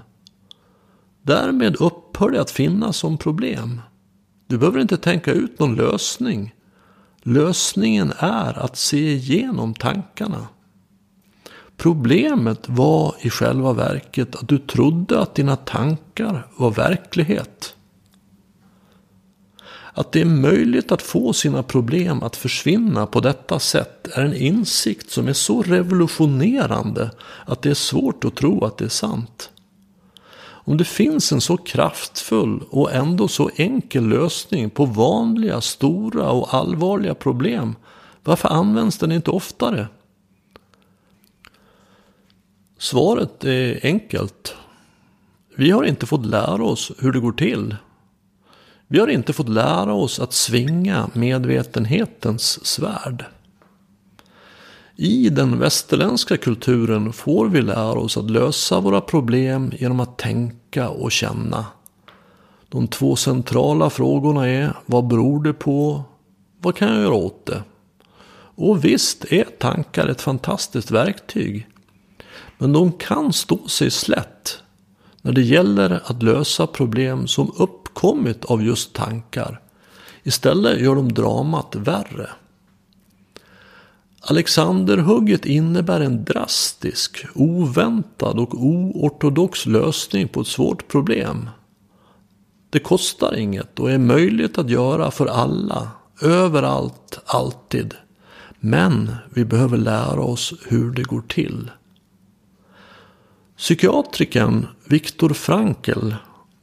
Därmed 1.22 1.76
upphör 1.76 2.30
det 2.30 2.42
att 2.42 2.52
finnas 2.52 2.98
som 2.98 3.18
problem. 3.18 3.82
Du 4.48 4.58
behöver 4.58 4.80
inte 4.80 4.98
tänka 4.98 5.32
ut 5.32 5.60
någon 5.60 5.76
lösning. 5.76 6.56
Lösningen 7.24 8.14
är 8.18 8.60
att 8.60 8.78
se 8.78 9.14
igenom 9.14 9.74
tankarna. 9.74 10.48
Problemet 11.78 12.70
var 12.70 13.16
i 13.20 13.30
själva 13.30 13.74
verket 13.74 14.36
att 14.36 14.48
du 14.48 14.58
trodde 14.58 15.20
att 15.20 15.36
dina 15.36 15.56
tankar 15.56 16.48
var 16.58 16.72
verklighet. 16.72 17.77
Att 19.98 20.12
det 20.12 20.22
är 20.22 20.26
möjligt 20.26 20.92
att 20.92 21.02
få 21.02 21.34
sina 21.34 21.64
problem 21.64 22.24
att 22.24 22.36
försvinna 22.36 23.06
på 23.06 23.20
detta 23.20 23.60
sätt 23.60 24.08
är 24.14 24.22
en 24.22 24.36
insikt 24.36 25.12
som 25.12 25.28
är 25.28 25.34
så 25.34 25.62
revolutionerande 25.62 27.12
att 27.46 27.62
det 27.62 27.70
är 27.70 27.74
svårt 27.74 28.26
att 28.26 28.36
tro 28.36 28.66
att 28.66 28.78
det 28.78 28.86
är 28.86 28.90
sant. 28.90 29.52
Om 30.40 30.78
det 30.78 30.86
finns 30.86 31.32
en 31.32 31.42
så 31.42 31.58
kraftfull 31.58 32.64
och 32.70 32.94
ändå 32.94 33.28
så 33.28 33.50
enkel 33.56 34.08
lösning 34.08 34.70
på 34.70 34.86
vanliga, 34.86 35.62
stora 35.62 36.30
och 36.32 36.54
allvarliga 36.54 37.16
problem, 37.16 37.76
varför 38.24 38.50
används 38.50 38.98
den 38.98 39.12
inte 39.12 39.32
oftare? 39.32 39.88
Svaret 42.78 43.44
är 43.44 43.80
enkelt. 43.84 44.56
Vi 45.56 45.72
har 45.72 45.84
inte 45.84 46.06
fått 46.06 46.26
lära 46.26 46.64
oss 46.64 46.92
hur 47.00 47.12
det 47.12 47.20
går 47.20 47.32
till. 47.32 47.76
Vi 48.88 49.00
har 49.00 49.08
inte 49.08 49.34
fått 49.34 49.50
lära 49.50 49.94
oss 49.94 50.20
att 50.20 50.34
svinga 50.34 51.10
medvetenhetens 51.14 52.66
svärd. 52.66 53.26
I 54.96 55.30
den 55.30 55.60
västerländska 55.60 56.38
kulturen 56.38 57.14
får 57.14 57.48
vi 57.48 57.62
lära 57.62 58.00
oss 58.00 58.18
att 58.18 58.32
lösa 58.32 58.80
våra 58.80 59.02
problem 59.02 59.72
genom 59.78 60.00
att 60.00 60.18
tänka 60.18 60.90
och 60.90 61.12
känna. 61.12 61.66
De 62.70 62.88
två 62.88 63.16
centrala 63.16 63.90
frågorna 63.90 64.48
är 64.48 64.74
vad 64.86 65.08
beror 65.08 65.44
det 65.44 65.54
på? 65.54 66.04
Vad 66.62 66.76
kan 66.76 66.88
jag 66.88 67.02
göra 67.02 67.14
åt 67.14 67.46
det? 67.46 67.64
Och 68.56 68.86
visst 68.86 69.26
är 69.26 69.44
tankar 69.44 70.08
ett 70.08 70.22
fantastiskt 70.22 70.92
verktyg. 70.92 71.68
Men 72.58 72.74
de 72.74 72.92
kan 72.92 73.34
stå 73.34 73.68
sig 73.68 73.92
slätt 73.92 74.64
när 75.28 75.34
det 75.34 75.42
gäller 75.42 76.02
att 76.06 76.24
lösa 76.24 76.68
problem 76.68 77.28
som 77.28 77.52
uppkommit 77.58 78.46
av 78.46 78.64
just 78.64 78.94
tankar. 78.94 79.60
Istället 80.24 80.82
gör 80.82 80.96
de 80.96 81.14
dramat 81.14 81.76
värre. 81.76 82.30
Alexanderhugget 84.22 85.46
innebär 85.46 86.02
en 86.02 86.26
drastisk, 86.26 87.26
oväntad 87.36 88.40
och 88.40 88.54
oortodox 88.54 89.66
lösning 89.66 90.28
på 90.28 90.42
ett 90.42 90.48
svårt 90.48 90.88
problem. 90.88 91.50
Det 92.70 92.80
kostar 92.80 93.36
inget 93.36 93.80
och 93.80 93.92
är 93.92 93.98
möjligt 93.98 94.58
att 94.58 94.70
göra 94.70 95.12
för 95.12 95.26
alla, 95.26 95.92
överallt, 96.22 97.20
alltid. 97.26 97.94
Men 98.60 99.16
vi 99.34 99.46
behöver 99.46 99.78
lära 99.78 100.22
oss 100.22 100.54
hur 100.68 100.92
det 100.92 101.04
går 101.04 101.22
till. 101.28 101.72
Psykiatrikern 103.58 104.68
Viktor 104.86 105.30
Frankl, 105.30 106.12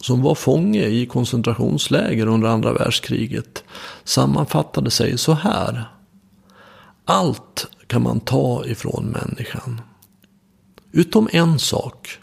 som 0.00 0.22
var 0.22 0.34
fånge 0.34 0.84
i 0.86 1.06
koncentrationsläger 1.06 2.26
under 2.26 2.48
andra 2.48 2.72
världskriget, 2.72 3.64
sammanfattade 4.04 4.90
sig 4.90 5.18
så 5.18 5.32
här. 5.32 5.84
Allt 7.04 7.66
kan 7.86 8.02
man 8.02 8.20
ta 8.20 8.64
ifrån 8.66 9.04
människan. 9.04 9.80
Utom 10.92 11.28
en 11.32 11.58
sak. 11.58 12.18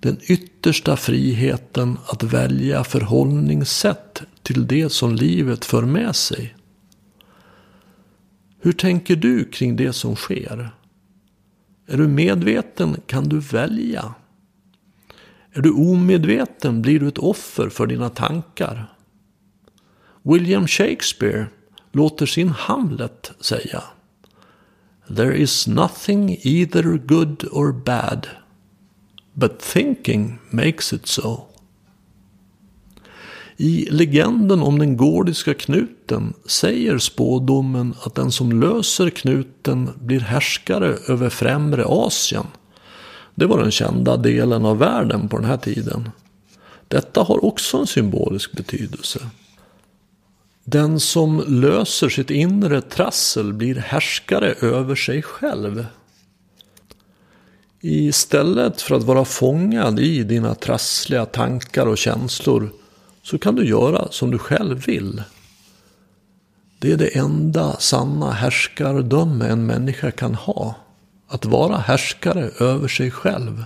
Den 0.00 0.18
yttersta 0.22 0.96
friheten 0.96 1.98
att 2.06 2.22
välja 2.22 2.84
förhållningssätt 2.84 4.22
till 4.42 4.66
det 4.66 4.92
som 4.92 5.14
livet 5.14 5.64
för 5.64 5.82
med 5.82 6.16
sig. 6.16 6.54
Hur 8.60 8.72
tänker 8.72 9.16
du 9.16 9.44
kring 9.44 9.76
det 9.76 9.92
som 9.92 10.16
sker? 10.16 10.70
Är 11.90 11.96
du 11.96 12.08
medveten 12.08 12.96
kan 13.06 13.28
du 13.28 13.38
välja. 13.38 14.14
Är 15.52 15.62
du 15.62 15.72
omedveten 15.72 16.82
blir 16.82 17.00
du 17.00 17.08
ett 17.08 17.18
offer 17.18 17.68
för 17.68 17.86
dina 17.86 18.10
tankar. 18.10 18.92
William 20.22 20.66
Shakespeare 20.66 21.46
låter 21.92 22.26
sin 22.26 22.48
Hamlet 22.48 23.32
säga. 23.40 23.82
There 25.16 25.36
is 25.36 25.66
nothing 25.66 26.36
either 26.42 26.98
good 26.98 27.44
or 27.52 27.72
bad. 27.72 28.28
But 29.32 29.60
thinking 29.60 30.38
makes 30.50 30.92
it 30.92 31.06
so. 31.06 31.46
I 33.60 33.88
legenden 33.90 34.62
om 34.62 34.78
den 34.78 34.96
gordiska 34.96 35.54
knuten 35.54 36.34
säger 36.46 36.98
spådomen 36.98 37.94
att 38.02 38.14
den 38.14 38.32
som 38.32 38.60
löser 38.60 39.10
knuten 39.10 39.90
blir 40.00 40.20
härskare 40.20 40.96
över 41.08 41.28
främre 41.28 41.84
Asien. 41.86 42.46
Det 43.34 43.46
var 43.46 43.58
den 43.62 43.70
kända 43.70 44.16
delen 44.16 44.64
av 44.64 44.78
världen 44.78 45.28
på 45.28 45.36
den 45.36 45.46
här 45.46 45.56
tiden. 45.56 46.10
Detta 46.88 47.22
har 47.22 47.44
också 47.44 47.76
en 47.76 47.86
symbolisk 47.86 48.52
betydelse. 48.52 49.20
Den 50.64 51.00
som 51.00 51.44
löser 51.46 52.08
sitt 52.08 52.30
inre 52.30 52.80
trassel 52.80 53.52
blir 53.52 53.74
härskare 53.74 54.52
över 54.52 54.94
sig 54.94 55.22
själv. 55.22 55.86
Istället 57.80 58.82
för 58.82 58.94
att 58.94 59.04
vara 59.04 59.24
fångad 59.24 60.00
i 60.00 60.22
dina 60.22 60.54
trassliga 60.54 61.26
tankar 61.26 61.86
och 61.86 61.98
känslor 61.98 62.70
så 63.30 63.38
kan 63.38 63.54
du 63.54 63.66
göra 63.66 64.08
som 64.10 64.30
du 64.30 64.38
själv 64.38 64.86
vill. 64.86 65.22
Det 66.78 66.92
är 66.92 66.96
det 66.96 67.16
enda 67.16 67.76
sanna 67.76 68.32
härskardöme 68.32 69.48
en 69.48 69.66
människa 69.66 70.10
kan 70.10 70.34
ha. 70.34 70.74
Att 71.26 71.44
vara 71.44 71.76
härskare 71.76 72.50
över 72.60 72.88
sig 72.88 73.10
själv. 73.10 73.64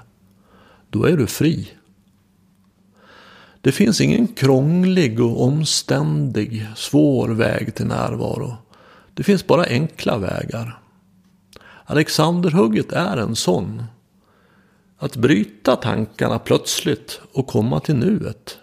Då 0.90 1.05
är 1.05 1.16
du 1.16 1.27
fri. 1.27 1.70
Det 3.61 3.72
finns 3.72 4.01
ingen 4.01 4.27
krånglig 4.29 5.20
och 5.20 5.42
omständig, 5.42 6.66
svår 6.77 7.29
väg 7.29 7.75
till 7.75 7.87
närvaro. 7.87 8.57
Det 9.14 9.22
finns 9.22 9.46
bara 9.46 9.64
enkla 9.64 10.18
vägar. 10.18 10.79
Alexanderhugget 11.85 12.92
är 12.92 13.16
en 13.16 13.37
sån. 13.37 13.85
Att 14.98 15.16
bryta 15.16 15.77
tankarna 15.77 16.38
plötsligt 16.38 17.20
och 17.33 17.46
komma 17.46 17.81
till 17.81 17.96
nuet. 17.96 18.59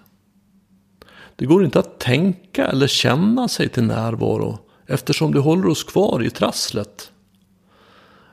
Det 1.39 1.45
går 1.45 1.65
inte 1.65 1.79
att 1.79 1.99
tänka 1.99 2.67
eller 2.67 2.87
känna 2.87 3.47
sig 3.47 3.69
till 3.69 3.83
närvaro 3.83 4.59
eftersom 4.87 5.33
det 5.33 5.39
håller 5.39 5.67
oss 5.67 5.83
kvar 5.83 6.23
i 6.23 6.29
trasslet. 6.29 7.11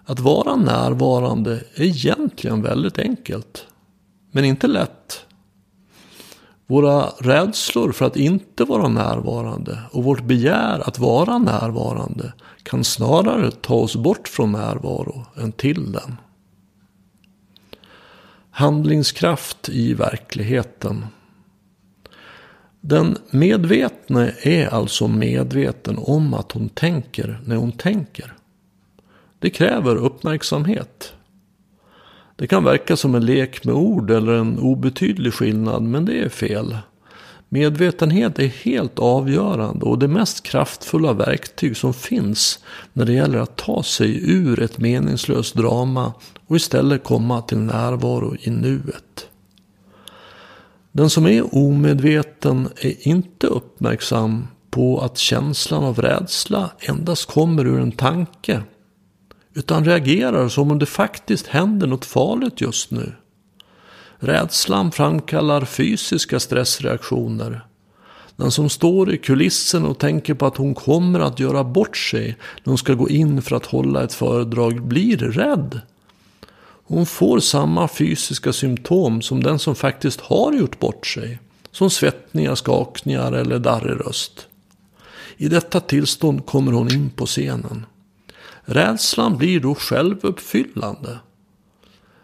Att 0.04 0.20
vara 0.20 0.56
närvarande 0.56 1.64
är 1.74 1.82
egentligen 1.82 2.62
väldigt 2.62 2.98
enkelt. 2.98 3.66
Men 4.30 4.44
inte 4.44 4.66
lätt. 4.66 5.24
Våra 6.66 7.06
rädslor 7.18 7.92
för 7.92 8.04
att 8.04 8.16
inte 8.16 8.64
vara 8.64 8.88
närvarande 8.88 9.78
och 9.90 10.04
vårt 10.04 10.22
begär 10.22 10.88
att 10.88 10.98
vara 10.98 11.38
närvarande 11.38 12.32
kan 12.62 12.84
snarare 12.84 13.50
ta 13.50 13.74
oss 13.74 13.96
bort 13.96 14.28
från 14.28 14.52
närvaro 14.52 15.26
än 15.36 15.52
till 15.52 15.92
den. 15.92 16.16
Handlingskraft 18.50 19.68
i 19.68 19.94
verkligheten. 19.94 21.06
Den 22.88 23.18
medvetne 23.30 24.32
är 24.42 24.74
alltså 24.74 25.08
medveten 25.08 25.98
om 25.98 26.34
att 26.34 26.52
hon 26.52 26.68
tänker 26.68 27.40
när 27.44 27.56
hon 27.56 27.72
tänker. 27.72 28.34
Det 29.38 29.50
kräver 29.50 29.96
uppmärksamhet. 29.96 31.12
Det 32.36 32.46
kan 32.46 32.64
verka 32.64 32.96
som 32.96 33.14
en 33.14 33.26
lek 33.26 33.64
med 33.64 33.74
ord 33.74 34.10
eller 34.10 34.32
en 34.32 34.58
obetydlig 34.58 35.34
skillnad, 35.34 35.82
men 35.82 36.04
det 36.04 36.18
är 36.18 36.28
fel. 36.28 36.76
Medvetenhet 37.48 38.38
är 38.38 38.46
helt 38.46 38.98
avgörande 38.98 39.84
och 39.84 39.98
det 39.98 40.08
mest 40.08 40.42
kraftfulla 40.42 41.12
verktyg 41.12 41.76
som 41.76 41.94
finns 41.94 42.58
när 42.92 43.04
det 43.04 43.12
gäller 43.12 43.38
att 43.38 43.56
ta 43.56 43.82
sig 43.82 44.30
ur 44.32 44.62
ett 44.62 44.78
meningslöst 44.78 45.54
drama 45.54 46.12
och 46.46 46.56
istället 46.56 47.04
komma 47.04 47.42
till 47.42 47.58
närvaro 47.58 48.36
i 48.40 48.50
nuet. 48.50 49.28
Den 50.96 51.10
som 51.10 51.26
är 51.26 51.54
omedveten 51.54 52.68
är 52.76 53.08
inte 53.08 53.46
uppmärksam 53.46 54.46
på 54.70 55.00
att 55.00 55.18
känslan 55.18 55.84
av 55.84 56.02
rädsla 56.02 56.70
endast 56.80 57.30
kommer 57.30 57.66
ur 57.66 57.80
en 57.80 57.92
tanke. 57.92 58.62
Utan 59.54 59.84
reagerar 59.84 60.48
som 60.48 60.70
om 60.70 60.78
det 60.78 60.86
faktiskt 60.86 61.46
händer 61.46 61.86
något 61.86 62.04
farligt 62.04 62.60
just 62.60 62.90
nu. 62.90 63.12
Rädslan 64.18 64.92
framkallar 64.92 65.64
fysiska 65.64 66.40
stressreaktioner. 66.40 67.66
Den 68.36 68.50
som 68.50 68.68
står 68.68 69.14
i 69.14 69.18
kulissen 69.18 69.84
och 69.84 69.98
tänker 69.98 70.34
på 70.34 70.46
att 70.46 70.56
hon 70.56 70.74
kommer 70.74 71.20
att 71.20 71.40
göra 71.40 71.64
bort 71.64 71.96
sig 71.96 72.26
när 72.64 72.70
hon 72.70 72.78
ska 72.78 72.94
gå 72.94 73.08
in 73.08 73.42
för 73.42 73.56
att 73.56 73.66
hålla 73.66 74.02
ett 74.02 74.14
föredrag 74.14 74.82
blir 74.82 75.16
rädd. 75.18 75.80
Hon 76.88 77.06
får 77.06 77.40
samma 77.40 77.88
fysiska 77.88 78.52
symptom 78.52 79.22
som 79.22 79.42
den 79.42 79.58
som 79.58 79.74
faktiskt 79.74 80.20
har 80.20 80.52
gjort 80.52 80.78
bort 80.78 81.06
sig. 81.06 81.38
Som 81.70 81.90
svettningar, 81.90 82.54
skakningar 82.54 83.32
eller 83.32 83.58
darrig 83.58 84.06
röst. 84.06 84.46
I 85.36 85.48
detta 85.48 85.80
tillstånd 85.80 86.46
kommer 86.46 86.72
hon 86.72 86.92
in 86.92 87.10
på 87.10 87.26
scenen. 87.26 87.86
Rädslan 88.64 89.36
blir 89.36 89.60
då 89.60 89.74
självuppfyllande. 89.74 91.18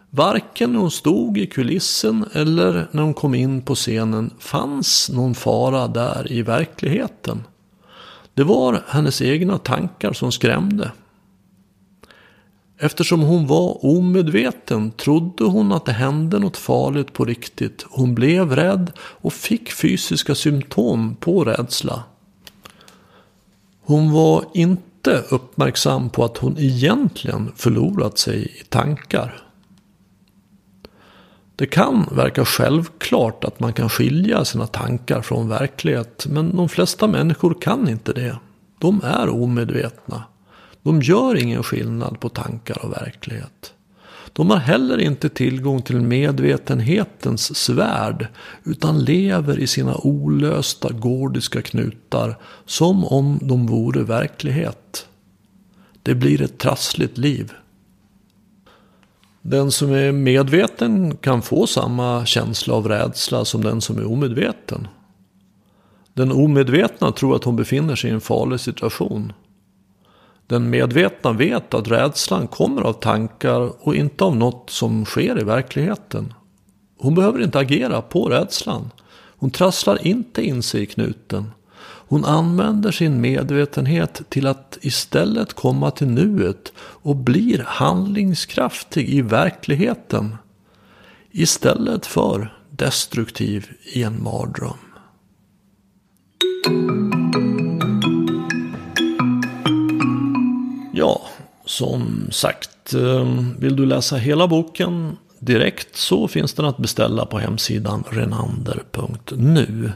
Varken 0.09 0.71
när 0.71 0.79
hon 0.79 0.91
stod 0.91 1.37
i 1.37 1.47
kulissen 1.47 2.25
eller 2.33 2.87
när 2.91 3.03
hon 3.03 3.13
kom 3.13 3.35
in 3.35 3.61
på 3.61 3.75
scenen 3.75 4.31
fanns 4.39 5.09
någon 5.09 5.35
fara 5.35 5.87
där 5.87 6.31
i 6.31 6.41
verkligheten. 6.41 7.43
Det 8.33 8.43
var 8.43 8.83
hennes 8.87 9.21
egna 9.21 9.57
tankar 9.57 10.13
som 10.13 10.31
skrämde. 10.31 10.91
Eftersom 12.83 13.21
hon 13.21 13.47
var 13.47 13.85
omedveten 13.85 14.91
trodde 14.91 15.43
hon 15.43 15.71
att 15.71 15.85
det 15.85 15.91
hände 15.91 16.39
något 16.39 16.57
farligt 16.57 17.13
på 17.13 17.25
riktigt. 17.25 17.85
Hon 17.89 18.15
blev 18.15 18.55
rädd 18.55 18.91
och 18.99 19.33
fick 19.33 19.71
fysiska 19.71 20.35
symptom 20.35 21.15
på 21.19 21.43
rädsla. 21.43 22.03
Hon 23.81 24.11
var 24.11 24.45
inte 24.53 25.23
uppmärksam 25.29 26.09
på 26.09 26.25
att 26.25 26.37
hon 26.37 26.55
egentligen 26.59 27.51
förlorat 27.55 28.17
sig 28.17 28.45
i 28.45 28.63
tankar. 28.69 29.43
Det 31.55 31.65
kan 31.65 32.09
verka 32.11 32.45
självklart 32.45 33.43
att 33.43 33.59
man 33.59 33.73
kan 33.73 33.89
skilja 33.89 34.45
sina 34.45 34.67
tankar 34.67 35.21
från 35.21 35.49
verklighet. 35.49 36.25
Men 36.29 36.55
de 36.55 36.69
flesta 36.69 37.07
människor 37.07 37.55
kan 37.61 37.89
inte 37.89 38.13
det. 38.13 38.37
De 38.79 39.01
är 39.03 39.29
omedvetna. 39.29 40.23
De 40.83 41.01
gör 41.01 41.35
ingen 41.35 41.63
skillnad 41.63 42.19
på 42.19 42.29
tankar 42.29 42.85
och 42.85 42.91
verklighet. 42.91 43.73
De 44.33 44.49
har 44.49 44.57
heller 44.57 44.97
inte 44.97 45.29
tillgång 45.29 45.81
till 45.81 46.01
medvetenhetens 46.01 47.55
svärd 47.55 48.27
utan 48.63 49.03
lever 49.03 49.59
i 49.59 49.67
sina 49.67 49.97
olösta 49.97 50.89
gordiska 50.91 51.61
knutar 51.61 52.37
som 52.65 53.05
om 53.05 53.39
de 53.41 53.67
vore 53.67 54.03
verklighet. 54.03 55.07
Det 56.03 56.15
blir 56.15 56.41
ett 56.41 56.57
trassligt 56.57 57.17
liv. 57.17 57.53
Den 59.41 59.71
som 59.71 59.91
är 59.91 60.11
medveten 60.11 61.17
kan 61.17 61.41
få 61.41 61.67
samma 61.67 62.25
känsla 62.25 62.73
av 62.73 62.87
rädsla 62.87 63.45
som 63.45 63.63
den 63.63 63.81
som 63.81 63.97
är 63.97 64.11
omedveten. 64.11 64.87
Den 66.13 66.31
omedvetna 66.31 67.11
tror 67.11 67.35
att 67.35 67.43
hon 67.43 67.55
befinner 67.55 67.95
sig 67.95 68.09
i 68.09 68.13
en 68.13 68.21
farlig 68.21 68.59
situation. 68.59 69.33
Den 70.47 70.69
medvetna 70.69 71.31
vet 71.31 71.73
att 71.73 71.87
rädslan 71.87 72.47
kommer 72.47 72.81
av 72.81 72.93
tankar 72.93 73.87
och 73.87 73.95
inte 73.95 74.23
av 74.23 74.35
något 74.35 74.69
som 74.69 75.05
sker 75.05 75.41
i 75.41 75.43
verkligheten. 75.43 76.33
Hon 76.99 77.15
behöver 77.15 77.43
inte 77.43 77.59
agera 77.59 78.01
på 78.01 78.29
rädslan. 78.29 78.91
Hon 79.37 79.51
trasslar 79.51 80.07
inte 80.07 80.45
in 80.45 80.63
sig 80.63 80.81
i 80.81 80.85
knuten. 80.85 81.51
Hon 82.07 82.25
använder 82.25 82.91
sin 82.91 83.21
medvetenhet 83.21 84.21
till 84.29 84.47
att 84.47 84.77
istället 84.81 85.53
komma 85.53 85.91
till 85.91 86.07
nuet 86.07 86.73
och 86.77 87.15
blir 87.15 87.63
handlingskraftig 87.67 89.09
i 89.09 89.21
verkligheten. 89.21 90.35
Istället 91.31 92.05
för 92.05 92.57
destruktiv 92.69 93.71
i 93.93 94.03
en 94.03 94.23
mardröm. 94.23 94.77
Ja, 100.95 101.21
som 101.65 102.27
sagt, 102.31 102.93
eh, 102.93 103.27
vill 103.59 103.75
du 103.75 103.85
läsa 103.85 104.15
hela 104.15 104.47
boken 104.47 105.17
direkt 105.39 105.95
så 105.95 106.27
finns 106.27 106.53
den 106.53 106.65
att 106.65 106.77
beställa 106.77 107.25
på 107.25 107.39
hemsidan 107.39 108.03
renander.nu. 108.09 109.91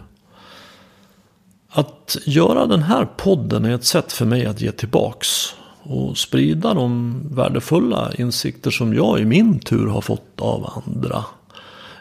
Att 1.69 2.17
göra 2.25 2.65
den 2.65 2.83
här 2.83 3.05
podden 3.05 3.65
är 3.65 3.75
ett 3.75 3.85
sätt 3.85 4.13
för 4.13 4.25
mig 4.25 4.45
att 4.45 4.61
ge 4.61 4.71
tillbaks 4.71 5.55
och 5.83 6.17
sprida 6.17 6.73
de 6.73 7.21
värdefulla 7.31 8.11
insikter 8.17 8.71
som 8.71 8.93
jag 8.93 9.19
i 9.19 9.25
min 9.25 9.59
tur 9.59 9.87
har 9.87 10.01
fått 10.01 10.41
av 10.41 10.81
andra. 10.85 11.25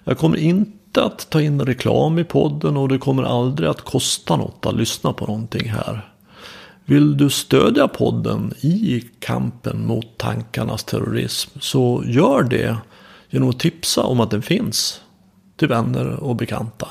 Jag 0.04 0.18
kommer 0.18 0.36
inte 0.36 1.04
att 1.04 1.30
ta 1.30 1.40
in 1.40 1.60
reklam 1.60 2.18
i 2.18 2.24
podden 2.24 2.76
och 2.76 2.88
det 2.88 2.98
kommer 2.98 3.22
aldrig 3.22 3.68
att 3.68 3.80
kosta 3.80 4.36
något 4.36 4.66
att 4.66 4.76
lyssna 4.76 5.12
på 5.12 5.26
någonting 5.26 5.68
här. 5.68 6.15
Vill 6.88 7.16
du 7.16 7.30
stödja 7.30 7.88
podden 7.88 8.54
i 8.60 9.04
kampen 9.18 9.86
mot 9.86 10.18
tankarnas 10.18 10.84
terrorism 10.84 11.58
så 11.60 12.02
gör 12.06 12.42
det 12.42 12.76
genom 13.30 13.48
att 13.48 13.60
tipsa 13.60 14.02
om 14.02 14.20
att 14.20 14.30
den 14.30 14.42
finns 14.42 15.00
till 15.56 15.68
vänner 15.68 16.06
och 16.08 16.36
bekanta. 16.36 16.88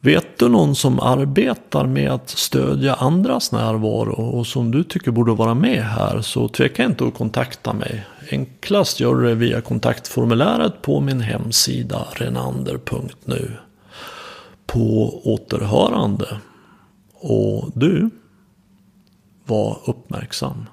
Vet 0.00 0.38
du 0.38 0.48
någon 0.48 0.74
som 0.74 1.00
arbetar 1.00 1.86
med 1.86 2.10
att 2.10 2.28
stödja 2.28 2.94
andras 2.94 3.52
närvaro 3.52 4.12
och 4.12 4.46
som 4.46 4.70
du 4.70 4.84
tycker 4.84 5.10
borde 5.10 5.32
vara 5.32 5.54
med 5.54 5.82
här 5.82 6.20
så 6.20 6.48
tveka 6.48 6.84
inte 6.84 7.06
att 7.06 7.14
kontakta 7.14 7.72
mig. 7.72 8.06
Enklast 8.30 9.00
gör 9.00 9.14
du 9.14 9.28
det 9.28 9.34
via 9.34 9.60
kontaktformuläret 9.60 10.82
på 10.82 11.00
min 11.00 11.20
hemsida 11.20 12.06
renander.nu. 12.12 13.50
På 14.66 15.20
återhörande. 15.24 16.40
Och 17.20 17.70
du, 17.74 18.10
var 19.46 19.78
uppmärksam. 19.86 20.66